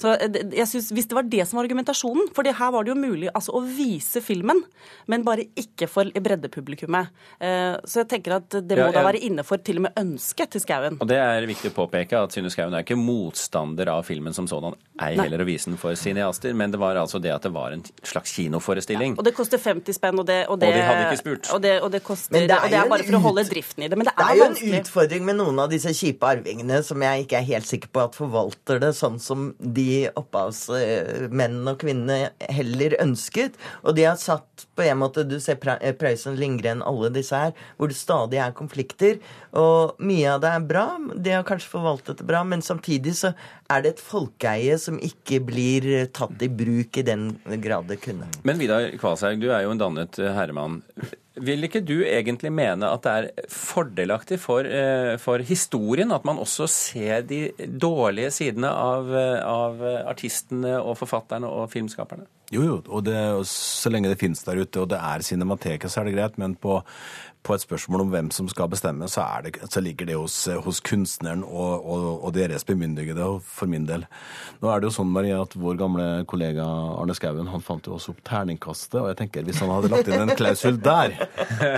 Så 0.00 0.14
eh, 0.16 0.40
jeg 0.56 0.66
synes, 0.70 0.90
Hvis 0.96 1.06
det 1.10 1.16
var 1.18 1.28
det 1.30 1.46
som 1.48 1.60
var 1.60 1.68
argumentasjonen, 1.68 2.30
for 2.34 2.44
her 2.50 2.72
var 2.74 2.84
det 2.86 2.94
jo 2.94 2.98
mulig 2.98 3.30
altså, 3.34 3.54
å 3.54 3.62
vise 3.64 4.22
filmen, 4.24 4.62
men 5.10 5.24
bare 5.26 5.46
ikke 5.58 5.88
for 5.90 6.04
breddepublikummet. 6.10 7.10
Eh, 7.40 7.76
Så 7.84 8.02
jeg 8.02 8.08
tenker 8.16 8.36
at 8.40 8.48
det 8.50 8.76
må 8.78 8.88
Ja, 8.88 8.92
da 8.92 9.04
være 9.06 9.20
innenfor 9.22 9.60
til 9.64 9.76
og 9.80 9.86
med 9.88 9.98
ønsket 10.00 10.50
til 10.54 10.60
Skauen. 10.64 10.96
Og 11.00 11.06
det 11.08 11.18
er 11.20 11.46
viktig 11.46 11.70
å 11.70 11.76
påpeke 11.76 12.18
at 12.24 12.32
Synne 12.34 12.50
Skauen 12.52 12.74
er 12.74 12.84
ikke 12.84 12.96
motstander 12.98 13.88
av 13.92 14.04
filmen 14.08 14.34
som 14.36 14.46
sådan, 14.50 14.74
ei 15.00 15.14
heller 15.18 15.42
å 15.42 15.46
vise 15.48 15.70
den 15.70 15.78
for 15.80 15.94
cineaster, 15.98 16.54
men 16.56 16.70
det 16.72 16.80
var 16.80 16.96
altså 17.00 17.20
det 17.22 17.32
at 17.34 17.42
det 17.46 17.52
var 17.54 17.72
en 17.76 17.82
slags 18.02 18.32
kinoforestilling. 18.36 19.16
Og 19.18 19.24
det 19.26 19.34
koster 19.36 19.58
50 19.58 19.96
spenn, 19.96 20.18
og 20.18 20.26
det, 20.26 20.46
Og 20.48 20.58
de 20.60 20.66
hadde 20.70 21.06
ikke 21.08 21.20
spurt. 21.20 21.50
Og 21.54 21.60
det, 21.62 21.74
og 21.82 21.90
det 21.92 22.02
koster, 22.04 22.34
det 22.34 22.50
er 22.50 22.64
og 22.64 22.70
det 22.70 22.78
er 22.80 22.88
bare 22.88 23.04
for 23.04 23.18
å 23.18 23.22
holde 23.28 23.44
driften 23.48 23.84
i 23.84 23.88
det. 23.88 23.98
Men 23.98 24.06
det 24.08 24.14
Det 24.16 24.24
er, 24.24 24.30
er 24.30 24.36
jo 24.36 24.44
en 24.50 24.80
utfordring 24.80 25.24
med 25.24 25.36
noen 25.40 25.58
av 25.64 25.70
disse 25.70 25.92
kjipe 25.96 26.26
arvingene 26.26 26.82
som 26.86 27.00
jeg 27.02 27.09
ikke 27.24 27.40
er 27.40 27.48
helt 27.48 27.68
sikker 27.68 27.90
på 27.92 28.02
at 28.04 28.16
forvalter 28.18 28.80
det 28.82 28.92
sånn 28.98 29.18
som 29.22 29.50
de 29.60 30.08
opphavsmennene 30.18 31.74
og 31.74 31.80
kvinnene 31.82 32.30
heller 32.52 32.96
ønsket. 33.02 33.58
Og 33.84 33.96
de 33.98 34.06
har 34.08 34.18
satt 34.20 34.66
på 34.76 34.86
en 34.86 35.00
måte 35.02 35.24
Du 35.28 35.38
ser 35.42 35.58
eh, 35.76 35.94
Prøysen, 35.96 36.38
Lindgren, 36.40 36.84
alle 36.86 37.10
disse 37.14 37.36
her, 37.36 37.54
hvor 37.76 37.90
det 37.90 37.98
stadig 37.98 38.40
er 38.40 38.56
konflikter. 38.56 39.18
Og 39.56 39.98
mye 39.98 40.36
av 40.36 40.44
det 40.44 40.54
er 40.54 40.68
bra. 40.72 40.86
De 41.14 41.34
har 41.34 41.46
kanskje 41.48 41.74
forvaltet 41.74 42.20
det 42.20 42.28
bra, 42.28 42.44
men 42.46 42.62
samtidig 42.64 43.16
så 43.18 43.34
er 43.70 43.84
det 43.84 43.94
et 43.94 44.02
folkeeie 44.02 44.76
som 44.80 44.98
ikke 45.02 45.40
blir 45.46 45.88
tatt 46.14 46.42
i 46.42 46.50
bruk 46.50 47.00
i 47.00 47.06
den 47.06 47.32
grad 47.62 47.88
det 47.90 48.00
kunne. 48.04 48.28
Men 48.46 48.60
Vidar 48.60 48.90
Kvalshaug, 49.00 49.40
du 49.40 49.50
er 49.52 49.64
jo 49.64 49.74
en 49.74 49.80
dannet 49.80 50.20
eh, 50.20 50.32
herremann. 50.34 50.80
Vil 51.40 51.64
ikke 51.64 51.80
du 51.86 52.00
egentlig 52.02 52.50
mene 52.52 52.88
at 52.90 53.06
det 53.06 53.12
er 53.12 53.48
fordelaktig 53.54 54.40
for, 54.42 54.66
eh, 54.66 55.14
for 55.22 55.44
historien 55.46 56.10
at 56.12 56.26
man 56.28 56.42
også 56.42 56.66
ser 56.70 57.22
de 57.28 57.46
dårlige 57.58 58.32
sidene 58.40 58.72
av, 58.74 59.14
eh, 59.14 59.38
av 59.46 59.80
artistene 60.10 60.76
og 60.80 60.98
forfatterne 61.00 61.48
og 61.48 61.70
filmskaperne? 61.72 62.28
Jo, 62.50 62.64
jo, 62.66 62.76
og 62.90 63.04
det, 63.06 63.14
og 63.30 63.44
så 63.46 63.92
lenge 63.92 64.10
det 64.10 64.18
finnes 64.18 64.42
der 64.42 64.58
ute, 64.58 64.82
og 64.82 64.88
det 64.90 64.98
er 64.98 65.22
Cinemateket, 65.22 65.86
så 65.86 66.00
er 66.00 66.08
det 66.08 66.16
greit. 66.16 66.38
Men 66.42 66.56
på, 66.58 66.80
på 67.42 67.54
et 67.56 67.62
spørsmål 67.64 68.04
om 68.04 68.10
hvem 68.12 68.28
som 68.34 68.48
skal 68.50 68.68
bestemme, 68.72 69.08
så, 69.08 69.24
er 69.24 69.46
det, 69.46 69.52
så 69.72 69.80
ligger 69.82 70.08
det 70.08 70.16
hos, 70.18 70.36
hos 70.64 70.80
kunstneren 70.84 71.42
og, 71.46 71.86
og, 71.86 72.06
og 72.26 72.34
deres 72.36 72.66
bemyndigede, 72.68 73.26
for 73.46 73.70
min 73.70 73.86
del. 73.88 74.04
Nå 74.60 74.68
er 74.70 74.80
det 74.80 74.90
jo 74.90 74.94
sånn, 74.98 75.12
Marie, 75.14 75.36
at 75.36 75.56
vår 75.56 75.78
gamle 75.80 76.08
kollega 76.30 76.64
Arne 77.00 77.16
Skouen 77.16 77.48
han 77.50 77.64
fant 77.64 77.86
jo 77.88 77.96
også 77.96 78.14
opp 78.14 78.20
terningkastet, 78.28 78.98
og 79.00 79.08
jeg 79.10 79.20
tenker 79.22 79.46
hvis 79.46 79.62
han 79.64 79.72
hadde 79.72 79.92
lagt 79.92 80.10
inn 80.10 80.24
en 80.26 80.34
klausul 80.36 80.80
der, 80.84 81.16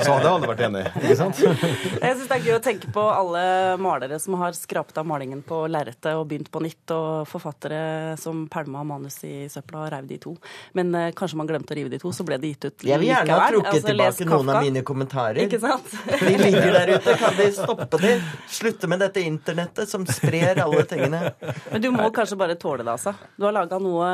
så 0.03 0.17
hadde 0.17 0.33
alle 0.33 0.51
vært 0.51 0.65
enige. 0.67 0.93
Ikke 1.03 1.19
sant? 1.21 1.43
Jeg 2.03 2.17
syns 2.17 2.29
det 2.29 2.37
er 2.37 2.47
gøy 2.47 2.57
å 2.57 2.63
tenke 2.65 2.91
på 2.93 3.03
alle 3.13 3.43
malere 3.83 4.19
som 4.23 4.35
har 4.41 4.55
skrapt 4.57 4.99
av 4.99 5.07
malingen 5.09 5.43
på 5.47 5.63
lerretet 5.71 6.13
og 6.19 6.27
begynt 6.31 6.51
på 6.53 6.63
nytt, 6.65 6.95
og 6.95 7.29
forfattere 7.31 8.17
som 8.21 8.45
pælma 8.53 8.83
manus 8.87 9.21
i 9.29 9.47
søpla 9.53 9.85
og 9.85 9.93
reiv 9.95 10.09
de 10.11 10.19
to. 10.23 10.35
Men 10.79 10.95
eh, 10.99 11.11
kanskje 11.17 11.39
man 11.39 11.49
glemte 11.51 11.75
å 11.75 11.79
rive 11.79 11.93
de 11.93 12.01
to, 12.03 12.13
så 12.15 12.27
ble 12.27 12.39
det 12.43 12.55
gitt 12.55 12.67
ut 12.69 12.87
Jeg 12.89 13.01
vil 13.03 13.13
gjerne 13.13 13.39
ha 13.39 13.49
trukket 13.53 13.73
Altså, 13.73 13.89
tilbake 13.89 14.29
noen 14.29 14.53
av 14.53 14.67
mine 14.67 14.83
kommentarer. 14.87 15.41
Ikke 15.53 15.61
sant? 15.61 15.91
De 16.23 16.37
ligger 16.41 16.73
der 16.73 16.91
ute. 16.95 17.15
Kan 17.21 17.35
vi 17.37 17.49
stoppe 17.53 17.99
de? 18.01 18.13
Slutte 18.49 18.89
med 18.89 19.03
dette 19.05 19.21
internettet 19.21 19.91
som 19.91 20.07
sprer 20.09 20.63
alle 20.65 20.85
tingene. 20.89 21.21
Men 21.69 21.83
du 21.85 21.91
må 21.93 22.09
kanskje 22.15 22.39
bare 22.41 22.57
tåle 22.57 22.87
det, 22.87 22.95
altså. 22.95 23.13
Du 23.37 23.45
har 23.45 23.53
laga 23.53 23.77
noe 23.83 24.09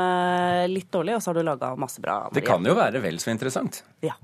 litt 0.67 0.91
dårlig, 0.91 1.15
og 1.15 1.23
så 1.23 1.31
har 1.31 1.39
du 1.39 1.47
laga 1.47 1.71
masse 1.79 2.03
bra. 2.03 2.25
Det 2.35 2.43
kan 2.47 2.67
jo 2.67 2.75
være 2.75 3.03
vel 3.05 3.23
så 3.23 3.31
interessant. 3.31 3.85
Ja. 4.03 4.19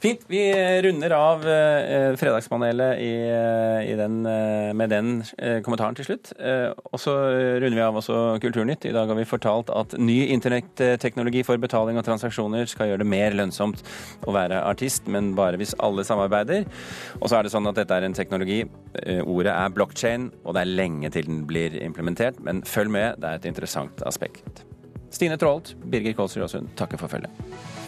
Fint. 0.00 0.22
Vi 0.26 0.40
runder 0.82 1.12
av 1.12 1.42
eh, 1.48 2.16
Fredagspanelet 2.16 2.98
i, 3.04 3.10
eh, 3.28 3.90
i 3.92 3.96
den, 3.98 4.26
eh, 4.26 4.72
med 4.72 4.88
den 4.88 5.10
eh, 5.36 5.58
kommentaren 5.60 5.94
til 5.98 6.06
slutt. 6.08 6.30
Eh, 6.40 6.70
og 6.72 6.96
så 7.02 7.12
runder 7.60 7.76
vi 7.76 7.84
av 7.84 7.98
også 8.00 8.16
Kulturnytt. 8.40 8.86
I 8.88 8.94
dag 8.96 9.12
har 9.12 9.18
vi 9.18 9.26
fortalt 9.28 9.68
at 9.76 9.98
ny 10.00 10.22
internetteknologi 10.32 11.42
for 11.44 11.60
betaling 11.60 12.00
og 12.00 12.06
transaksjoner 12.06 12.64
skal 12.70 12.88
gjøre 12.88 13.02
det 13.04 13.10
mer 13.12 13.36
lønnsomt 13.36 13.84
å 14.24 14.34
være 14.34 14.62
artist, 14.64 15.04
men 15.12 15.34
bare 15.36 15.60
hvis 15.60 15.76
alle 15.84 16.06
samarbeider. 16.08 16.64
Og 17.20 17.28
så 17.28 17.36
er 17.36 17.44
det 17.44 17.52
sånn 17.52 17.68
at 17.68 17.76
dette 17.82 18.00
er 18.00 18.08
en 18.08 18.16
teknologi. 18.16 18.62
Eh, 19.04 19.20
ordet 19.20 19.52
er 19.52 19.76
blockchain, 19.76 20.30
og 20.46 20.56
det 20.56 20.64
er 20.64 20.72
lenge 20.80 21.12
til 21.12 21.28
den 21.28 21.44
blir 21.50 21.76
implementert. 21.84 22.40
Men 22.40 22.64
følg 22.64 22.96
med, 22.96 23.20
det 23.20 23.28
er 23.28 23.42
et 23.42 23.50
interessant 23.52 24.00
aspekt. 24.08 24.64
Stine 25.12 25.36
Traalt, 25.36 25.74
Birger 25.90 26.16
Kolsrud 26.16 26.48
Aasund 26.48 26.72
takker 26.80 26.98
for 26.98 27.12
følget. 27.12 27.79